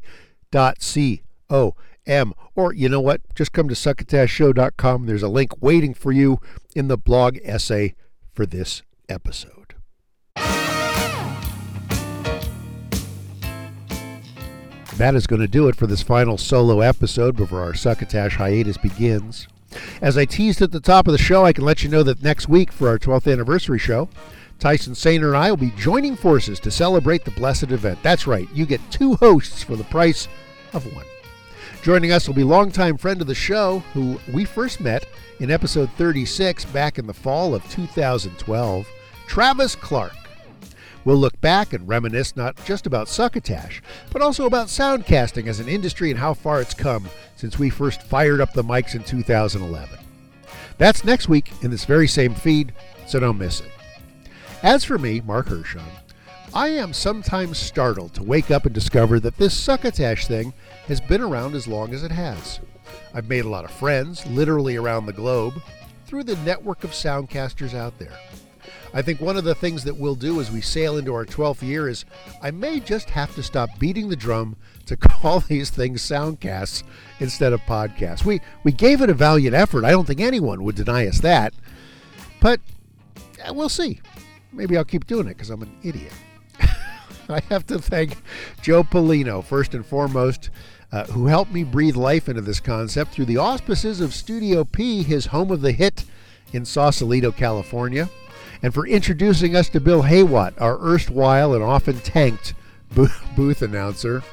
dot 0.52 0.82
C 0.82 1.24
O 1.50 1.76
M. 2.06 2.34
Or 2.54 2.74
you 2.74 2.90
know 2.90 3.00
what? 3.00 3.22
Just 3.36 3.54
come 3.54 3.70
to 3.70 3.76
succotashshow.com. 3.76 5.06
There's 5.06 5.24
a 5.24 5.30
link 5.30 5.64
waiting 5.64 5.94
for 5.94 6.12
you 6.12 6.42
in 6.76 6.90
the 6.90 6.98
blog 6.98 7.38
essay 7.46 7.96
for 8.34 8.46
this 8.46 8.84
episode. 9.08 9.63
That 15.04 15.16
is 15.16 15.28
going 15.28 15.42
to 15.42 15.50
do 15.50 15.68
it 15.68 15.76
for 15.76 15.86
this 15.86 16.02
final 16.02 16.38
solo 16.38 16.80
episode 16.80 17.36
before 17.36 17.60
our 17.60 17.74
Succotash 17.74 18.38
hiatus 18.38 18.78
begins. 18.78 19.50
As 20.02 20.18
I 20.18 20.24
teased 20.24 20.62
at 20.62 20.72
the 20.72 20.80
top 20.80 21.10
of 21.10 21.12
the 21.12 21.18
show, 21.18 21.44
I 21.44 21.52
can 21.52 21.66
let 21.66 21.84
you 21.84 21.90
know 21.90 22.04
that 22.04 22.24
next 22.24 22.48
week 22.48 22.72
for 22.72 22.88
our 22.88 22.98
12th 22.98 23.30
anniversary 23.30 23.80
show, 23.80 24.08
Tyson 24.60 24.96
Saner 24.96 25.28
and 25.28 25.36
I 25.36 25.50
will 25.50 25.58
be 25.58 25.72
joining 25.72 26.16
forces 26.16 26.58
to 26.62 26.72
celebrate 26.72 27.26
the 27.26 27.32
blessed 27.32 27.64
event. 27.64 28.00
That's 28.02 28.28
right, 28.28 28.48
you 28.54 28.66
get 28.66 28.80
two 28.92 29.16
hosts 29.16 29.62
for 29.62 29.76
the 29.76 29.84
price 29.84 30.30
of 30.72 30.86
one. 30.96 31.04
Joining 31.82 32.14
us 32.14 32.26
will 32.26 32.36
be 32.36 32.46
longtime 32.46 32.96
friend 32.96 33.20
of 33.20 33.28
the 33.28 33.36
show, 33.36 33.80
who 33.94 34.22
we 34.32 34.46
first 34.46 34.80
met 34.80 35.06
in 35.42 35.52
episode 35.52 35.90
36 35.98 36.64
back 36.64 36.98
in 36.98 37.08
the 37.08 37.14
fall 37.14 37.54
of 37.54 37.70
2012, 37.70 38.88
Travis 39.28 39.76
Clark. 39.76 40.23
We'll 41.06 41.18
look 41.18 41.40
back 41.42 41.74
and 41.74 41.88
reminisce 41.88 42.36
not 42.36 42.64
just 42.66 42.86
about 42.86 43.10
succotash, 43.10 43.82
but 44.12 44.22
also 44.22 44.46
about 44.46 44.68
soundcasting 44.68 45.48
as 45.48 45.60
an 45.60 45.68
industry 45.68 46.12
and 46.12 46.20
how 46.20 46.34
far 46.34 46.62
it's 46.62 46.74
come 46.74 47.10
since 47.36 47.60
we 47.60 47.70
first 47.70 48.04
fired 48.04 48.40
up 48.40 48.54
the 48.54 48.64
mics 48.64 48.96
in 48.96 49.04
2011. 49.04 50.00
That's 50.78 51.04
next 51.04 51.28
week 51.28 51.52
in 51.62 51.72
this 51.72 51.86
very 51.86 52.08
same 52.08 52.34
feed, 52.34 52.74
so 53.06 53.20
don't 53.20 53.38
miss 53.38 53.60
it. 53.60 53.72
As 54.64 54.84
for 54.86 54.98
me, 54.98 55.22
Marc 55.22 55.48
Hershon, 55.48 55.84
I 56.54 56.70
am 56.70 56.94
sometimes 56.94 57.58
startled 57.58 58.14
to 58.14 58.24
wake 58.24 58.50
up 58.50 58.66
and 58.66 58.74
discover 58.74 59.20
that 59.20 59.38
this 59.38 59.58
succotash 59.58 60.28
thing 60.28 60.54
has 60.88 61.02
been 61.02 61.22
around 61.22 61.56
as 61.56 61.68
long 61.68 61.94
as 61.94 62.04
it 62.04 62.12
has. 62.12 62.60
I've 63.14 63.28
made 63.28 63.46
a 63.46 63.50
lot 63.50 63.66
of 63.66 63.72
friends, 63.72 64.26
literally 64.28 64.76
around 64.76 65.06
the 65.06 65.14
globe, 65.14 65.62
through 66.06 66.24
the 66.24 66.38
network 66.38 66.84
of 66.84 66.92
soundcasters 66.92 67.74
out 67.74 67.98
there. 67.98 68.18
I 68.96 69.02
think 69.02 69.20
one 69.20 69.38
of 69.38 69.44
the 69.44 69.56
things 69.56 69.84
that 69.86 69.98
we'll 69.98 70.14
do 70.14 70.40
as 70.40 70.52
we 70.52 70.62
sail 70.62 70.98
into 70.98 71.16
our 71.16 71.26
12th 71.26 71.64
year 71.64 71.90
is 71.90 72.06
I 72.44 72.52
may 72.52 72.80
just 72.80 73.10
have 73.10 73.34
to 73.36 73.42
stop 73.42 73.70
beating 73.80 74.10
the 74.10 74.16
drum 74.16 74.56
to 74.86 74.96
call 74.98 75.40
these 75.40 75.72
things 75.72 76.04
soundcasts 76.04 76.84
instead 77.20 77.54
of 77.54 77.62
podcasts. 77.62 78.24
We 78.24 78.40
we 78.64 78.72
gave 78.72 79.02
it 79.02 79.10
a 79.10 79.16
valiant 79.16 79.56
effort. 79.56 79.84
I 79.84 79.92
don't 79.92 80.06
think 80.06 80.22
anyone 80.22 80.64
would 80.64 80.76
deny 80.76 81.08
us 81.08 81.20
that. 81.22 81.54
But 82.40 82.60
eh, 83.40 83.50
we'll 83.52 83.70
see. 83.70 84.00
Maybe 84.52 84.78
I'll 84.78 84.86
keep 84.86 85.08
doing 85.08 85.26
it 85.26 85.30
because 85.30 85.50
I'm 85.50 85.64
an 85.64 85.76
idiot. 85.82 86.14
I 87.30 87.42
have 87.50 87.66
to 87.68 87.80
thank 87.80 88.18
Joe 88.62 88.84
Polino, 88.84 89.44
first 89.44 89.74
and 89.74 89.84
foremost, 89.84 90.52
uh, 90.92 91.06
who 91.06 91.26
helped 91.26 91.52
me 91.52 91.64
breathe 91.64 91.96
life 91.96 92.30
into 92.30 92.42
this 92.42 92.60
concept 92.60 93.12
through 93.12 93.26
the 93.26 93.38
auspices 93.38 94.02
of 94.02 94.14
Studio 94.14 94.64
P, 94.64 95.02
his 95.02 95.28
home 95.28 95.50
of 95.50 95.62
the 95.62 95.72
hit 95.72 96.06
in 96.52 96.66
Sausalito, 96.66 97.32
California 97.32 98.08
and 98.64 98.74
for 98.74 98.88
introducing 98.88 99.56
us 99.56 99.68
to 99.70 99.82
Bill 99.82 100.04
Haywatt, 100.04 100.60
our 100.60 100.80
erstwhile 100.82 101.54
and 101.54 101.62
often 101.62 102.00
tanked 102.00 102.54
booth 103.36 103.62
announcer. 103.62 104.24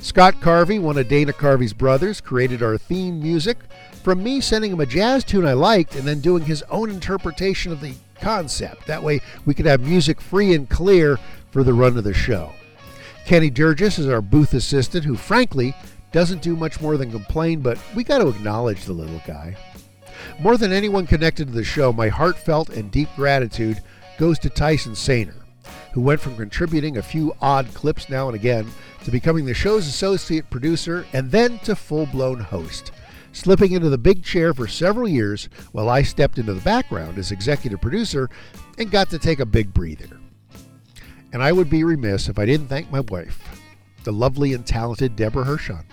Scott 0.00 0.40
Carvey, 0.40 0.80
one 0.80 0.98
of 0.98 1.08
Dana 1.08 1.32
Carvey's 1.32 1.72
brothers, 1.72 2.20
created 2.20 2.62
our 2.62 2.76
theme 2.76 3.22
music 3.22 3.58
from 4.02 4.22
me 4.22 4.40
sending 4.40 4.72
him 4.72 4.80
a 4.80 4.86
jazz 4.86 5.22
tune 5.22 5.46
I 5.46 5.52
liked 5.52 5.94
and 5.94 6.08
then 6.08 6.20
doing 6.20 6.44
his 6.44 6.64
own 6.64 6.90
interpretation 6.90 7.70
of 7.70 7.80
the 7.80 7.94
concept. 8.20 8.86
That 8.86 9.02
way 9.02 9.20
we 9.44 9.54
could 9.54 9.66
have 9.66 9.80
music 9.82 10.20
free 10.20 10.54
and 10.54 10.68
clear 10.68 11.18
for 11.50 11.62
the 11.62 11.74
run 11.74 11.96
of 11.96 12.04
the 12.04 12.14
show. 12.14 12.52
Kenny 13.26 13.50
Durgis 13.50 13.98
is 13.98 14.08
our 14.08 14.22
booth 14.22 14.54
assistant 14.54 15.04
who, 15.04 15.16
frankly, 15.16 15.74
doesn't 16.10 16.42
do 16.42 16.56
much 16.56 16.80
more 16.80 16.96
than 16.96 17.12
complain, 17.12 17.60
but 17.60 17.78
we 17.94 18.02
got 18.02 18.18
to 18.18 18.28
acknowledge 18.28 18.84
the 18.84 18.92
little 18.92 19.20
guy. 19.26 19.56
More 20.38 20.56
than 20.56 20.72
anyone 20.72 21.06
connected 21.06 21.48
to 21.48 21.52
the 21.52 21.64
show, 21.64 21.92
my 21.92 22.08
heartfelt 22.08 22.70
and 22.70 22.90
deep 22.90 23.08
gratitude 23.16 23.82
goes 24.18 24.38
to 24.40 24.50
Tyson 24.50 24.94
Saner, 24.94 25.34
who 25.92 26.00
went 26.00 26.20
from 26.20 26.36
contributing 26.36 26.96
a 26.96 27.02
few 27.02 27.34
odd 27.40 27.72
clips 27.74 28.08
now 28.08 28.28
and 28.28 28.34
again 28.34 28.66
to 29.04 29.10
becoming 29.10 29.44
the 29.44 29.54
show's 29.54 29.86
associate 29.86 30.48
producer 30.50 31.06
and 31.12 31.30
then 31.30 31.58
to 31.60 31.74
full 31.74 32.06
blown 32.06 32.40
host, 32.40 32.92
slipping 33.32 33.72
into 33.72 33.88
the 33.88 33.98
big 33.98 34.22
chair 34.22 34.52
for 34.52 34.66
several 34.66 35.08
years 35.08 35.48
while 35.72 35.88
I 35.88 36.02
stepped 36.02 36.38
into 36.38 36.54
the 36.54 36.60
background 36.60 37.18
as 37.18 37.32
executive 37.32 37.80
producer 37.80 38.28
and 38.78 38.90
got 38.90 39.10
to 39.10 39.18
take 39.18 39.40
a 39.40 39.46
big 39.46 39.72
breather. 39.72 40.20
And 41.32 41.42
I 41.42 41.52
would 41.52 41.70
be 41.70 41.84
remiss 41.84 42.28
if 42.28 42.38
I 42.38 42.44
didn't 42.46 42.68
thank 42.68 42.90
my 42.90 43.00
wife, 43.00 43.40
the 44.04 44.12
lovely 44.12 44.52
and 44.52 44.66
talented 44.66 45.16
Deborah 45.16 45.44
Hershon 45.44 45.84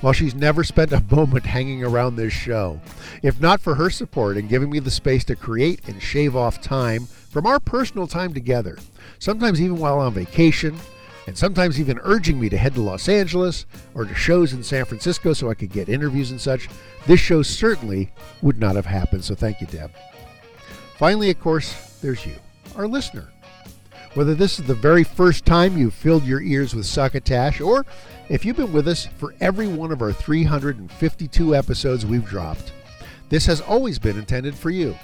while 0.00 0.12
she's 0.12 0.34
never 0.34 0.64
spent 0.64 0.92
a 0.92 1.02
moment 1.10 1.46
hanging 1.46 1.84
around 1.84 2.16
this 2.16 2.32
show. 2.32 2.80
If 3.22 3.40
not 3.40 3.60
for 3.60 3.74
her 3.74 3.90
support 3.90 4.36
and 4.36 4.48
giving 4.48 4.70
me 4.70 4.78
the 4.78 4.90
space 4.90 5.24
to 5.24 5.36
create 5.36 5.88
and 5.88 6.02
shave 6.02 6.36
off 6.36 6.60
time 6.60 7.06
from 7.06 7.46
our 7.46 7.60
personal 7.60 8.06
time 8.06 8.34
together, 8.34 8.78
sometimes 9.18 9.60
even 9.60 9.78
while 9.78 9.98
on 9.98 10.14
vacation, 10.14 10.76
and 11.26 11.36
sometimes 11.36 11.80
even 11.80 11.98
urging 12.02 12.38
me 12.38 12.48
to 12.48 12.58
head 12.58 12.74
to 12.74 12.82
Los 12.82 13.08
Angeles 13.08 13.66
or 13.94 14.04
to 14.04 14.14
shows 14.14 14.52
in 14.52 14.62
San 14.62 14.84
Francisco 14.84 15.32
so 15.32 15.50
I 15.50 15.54
could 15.54 15.72
get 15.72 15.88
interviews 15.88 16.30
and 16.30 16.40
such, 16.40 16.68
this 17.06 17.20
show 17.20 17.42
certainly 17.42 18.12
would 18.42 18.58
not 18.58 18.76
have 18.76 18.86
happened. 18.86 19.24
So 19.24 19.34
thank 19.34 19.60
you, 19.60 19.66
Deb. 19.66 19.90
Finally, 20.96 21.30
of 21.30 21.40
course, 21.40 21.98
there's 22.00 22.24
you, 22.26 22.36
our 22.76 22.86
listener. 22.86 23.28
Whether 24.14 24.36
this 24.36 24.60
is 24.60 24.66
the 24.66 24.74
very 24.74 25.02
first 25.02 25.44
time 25.44 25.76
you've 25.76 25.92
filled 25.92 26.24
your 26.24 26.40
ears 26.40 26.72
with 26.72 26.86
succotash 26.86 27.60
or 27.60 27.84
if 28.28 28.44
you've 28.44 28.56
been 28.56 28.72
with 28.72 28.86
us 28.86 29.06
for 29.18 29.34
every 29.40 29.66
one 29.66 29.90
of 29.90 30.02
our 30.02 30.12
352 30.12 31.56
episodes 31.56 32.06
we've 32.06 32.24
dropped, 32.24 32.72
this 33.28 33.46
has 33.46 33.60
always 33.60 33.98
been 33.98 34.16
intended 34.16 34.54
for 34.54 34.70
you 34.70 34.96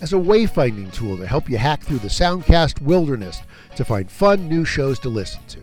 as 0.00 0.14
a 0.14 0.16
wayfinding 0.16 0.90
tool 0.90 1.18
to 1.18 1.26
help 1.26 1.50
you 1.50 1.58
hack 1.58 1.82
through 1.82 1.98
the 1.98 2.08
soundcast 2.08 2.80
wilderness 2.80 3.42
to 3.76 3.84
find 3.84 4.10
fun 4.10 4.48
new 4.48 4.64
shows 4.64 4.98
to 5.00 5.10
listen 5.10 5.40
to. 5.48 5.60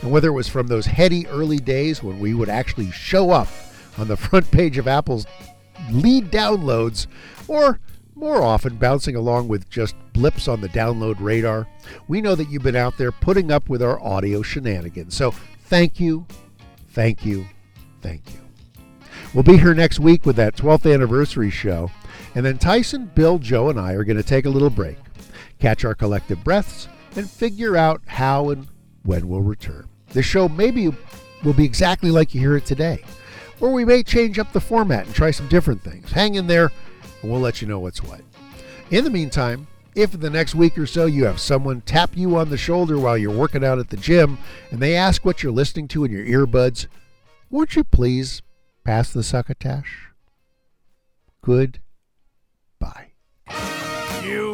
And 0.00 0.10
whether 0.10 0.28
it 0.28 0.32
was 0.32 0.48
from 0.48 0.68
those 0.68 0.86
heady 0.86 1.26
early 1.26 1.58
days 1.58 2.02
when 2.02 2.18
we 2.18 2.32
would 2.32 2.48
actually 2.48 2.90
show 2.92 3.30
up 3.30 3.48
on 3.98 4.08
the 4.08 4.16
front 4.16 4.50
page 4.50 4.78
of 4.78 4.88
Apple's 4.88 5.26
lead 5.90 6.30
downloads, 6.30 7.06
or 7.46 7.78
more 8.16 8.42
often 8.42 8.76
bouncing 8.76 9.14
along 9.14 9.46
with 9.46 9.70
just 9.70 9.94
blips 10.12 10.48
on 10.48 10.60
the 10.60 10.68
download 10.70 11.16
radar, 11.20 11.68
we 12.08 12.20
know 12.20 12.34
that 12.34 12.50
you've 12.50 12.64
been 12.64 12.74
out 12.74 12.98
there 12.98 13.12
putting 13.12 13.52
up 13.52 13.68
with 13.68 13.82
our 13.82 14.02
audio 14.02 14.42
shenanigans. 14.42 15.14
So 15.14 15.32
Thank 15.66 15.98
you, 15.98 16.24
thank 16.90 17.26
you, 17.26 17.44
thank 18.00 18.22
you. 18.32 18.38
We'll 19.34 19.42
be 19.42 19.56
here 19.56 19.74
next 19.74 19.98
week 19.98 20.24
with 20.24 20.36
that 20.36 20.54
12th 20.54 20.92
anniversary 20.92 21.50
show, 21.50 21.90
and 22.36 22.46
then 22.46 22.56
Tyson, 22.56 23.10
Bill, 23.16 23.40
Joe, 23.40 23.68
and 23.68 23.80
I 23.80 23.94
are 23.94 24.04
going 24.04 24.16
to 24.16 24.22
take 24.22 24.44
a 24.44 24.50
little 24.50 24.70
break, 24.70 24.96
catch 25.58 25.84
our 25.84 25.96
collective 25.96 26.44
breaths, 26.44 26.86
and 27.16 27.28
figure 27.28 27.76
out 27.76 28.00
how 28.06 28.50
and 28.50 28.68
when 29.02 29.26
we'll 29.26 29.42
return. 29.42 29.88
The 30.10 30.22
show 30.22 30.48
maybe 30.48 30.94
will 31.42 31.52
be 31.52 31.64
exactly 31.64 32.12
like 32.12 32.32
you 32.32 32.40
hear 32.40 32.56
it 32.56 32.64
today, 32.64 33.02
or 33.60 33.72
we 33.72 33.84
may 33.84 34.04
change 34.04 34.38
up 34.38 34.52
the 34.52 34.60
format 34.60 35.06
and 35.06 35.14
try 35.16 35.32
some 35.32 35.48
different 35.48 35.82
things. 35.82 36.12
Hang 36.12 36.36
in 36.36 36.46
there, 36.46 36.70
and 37.26 37.32
we'll 37.32 37.40
let 37.40 37.60
you 37.60 37.66
know 37.66 37.80
what's 37.80 38.04
what. 38.04 38.20
In 38.92 39.02
the 39.02 39.10
meantime, 39.10 39.66
if 39.96 40.14
in 40.14 40.20
the 40.20 40.30
next 40.30 40.54
week 40.54 40.78
or 40.78 40.86
so 40.86 41.06
you 41.06 41.24
have 41.24 41.40
someone 41.40 41.80
tap 41.80 42.16
you 42.16 42.36
on 42.36 42.50
the 42.50 42.56
shoulder 42.56 43.00
while 43.00 43.18
you're 43.18 43.36
working 43.36 43.64
out 43.64 43.80
at 43.80 43.90
the 43.90 43.96
gym 43.96 44.38
and 44.70 44.78
they 44.78 44.94
ask 44.94 45.24
what 45.24 45.42
you're 45.42 45.50
listening 45.50 45.88
to 45.88 46.04
in 46.04 46.12
your 46.12 46.24
earbuds, 46.24 46.86
won't 47.50 47.74
you 47.74 47.82
please 47.82 48.42
pass 48.84 49.12
the 49.12 49.24
succotash? 49.24 50.10
Good. 51.42 51.80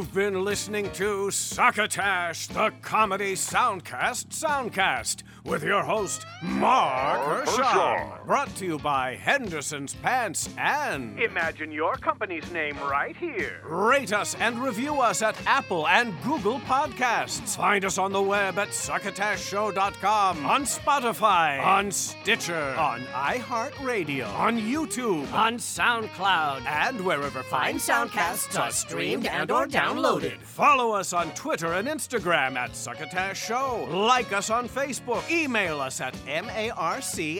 Bye. 0.02 0.12
You've 0.12 0.14
been 0.14 0.44
listening 0.44 0.90
to 0.92 1.30
Succotash, 1.30 2.48
the 2.48 2.72
comedy 2.82 3.34
soundcast 3.34 4.26
soundcast, 4.28 5.22
with 5.44 5.62
your 5.64 5.82
host, 5.82 6.26
Marc 6.42 7.46
Hershon. 7.46 8.26
Brought 8.26 8.54
to 8.56 8.66
you 8.66 8.78
by 8.78 9.14
Henderson's 9.16 9.94
Pants 9.94 10.50
and. 10.58 11.18
Imagine 11.18 11.72
your 11.72 11.96
company's 11.96 12.50
name 12.52 12.76
right 12.80 13.16
here. 13.16 13.60
Rate 13.64 14.12
us 14.12 14.34
and 14.34 14.58
review 14.58 15.00
us 15.00 15.22
at 15.22 15.34
Apple 15.46 15.88
and 15.88 16.12
Google 16.22 16.60
Podcasts. 16.60 17.56
Find 17.56 17.84
us 17.84 17.96
on 17.96 18.12
the 18.12 18.22
web 18.22 18.58
at 18.58 18.68
succotashshow.com, 18.68 20.44
on 20.44 20.64
Spotify, 20.64 21.64
on 21.64 21.90
Stitcher, 21.90 22.74
on 22.76 23.00
iHeartRadio, 23.12 24.28
on 24.34 24.60
YouTube, 24.60 25.32
on 25.32 25.56
SoundCloud, 25.56 26.66
and 26.66 27.00
wherever 27.00 27.42
fine 27.42 27.76
soundcasts 27.76 28.58
are 28.60 28.70
streamed 28.70 29.26
and 29.26 29.50
or 29.50 29.62
or 29.62 29.66
downloaded. 29.92 30.38
Follow 30.40 30.92
us 30.92 31.12
on 31.12 31.30
Twitter 31.34 31.74
and 31.74 31.86
Instagram 31.88 32.56
at 32.56 32.74
Succotash 32.74 33.46
Show. 33.46 33.86
Like 33.90 34.32
us 34.32 34.48
on 34.50 34.68
Facebook. 34.68 35.30
Email 35.30 35.80
us 35.80 36.00
at 36.00 36.14
marc 36.26 36.42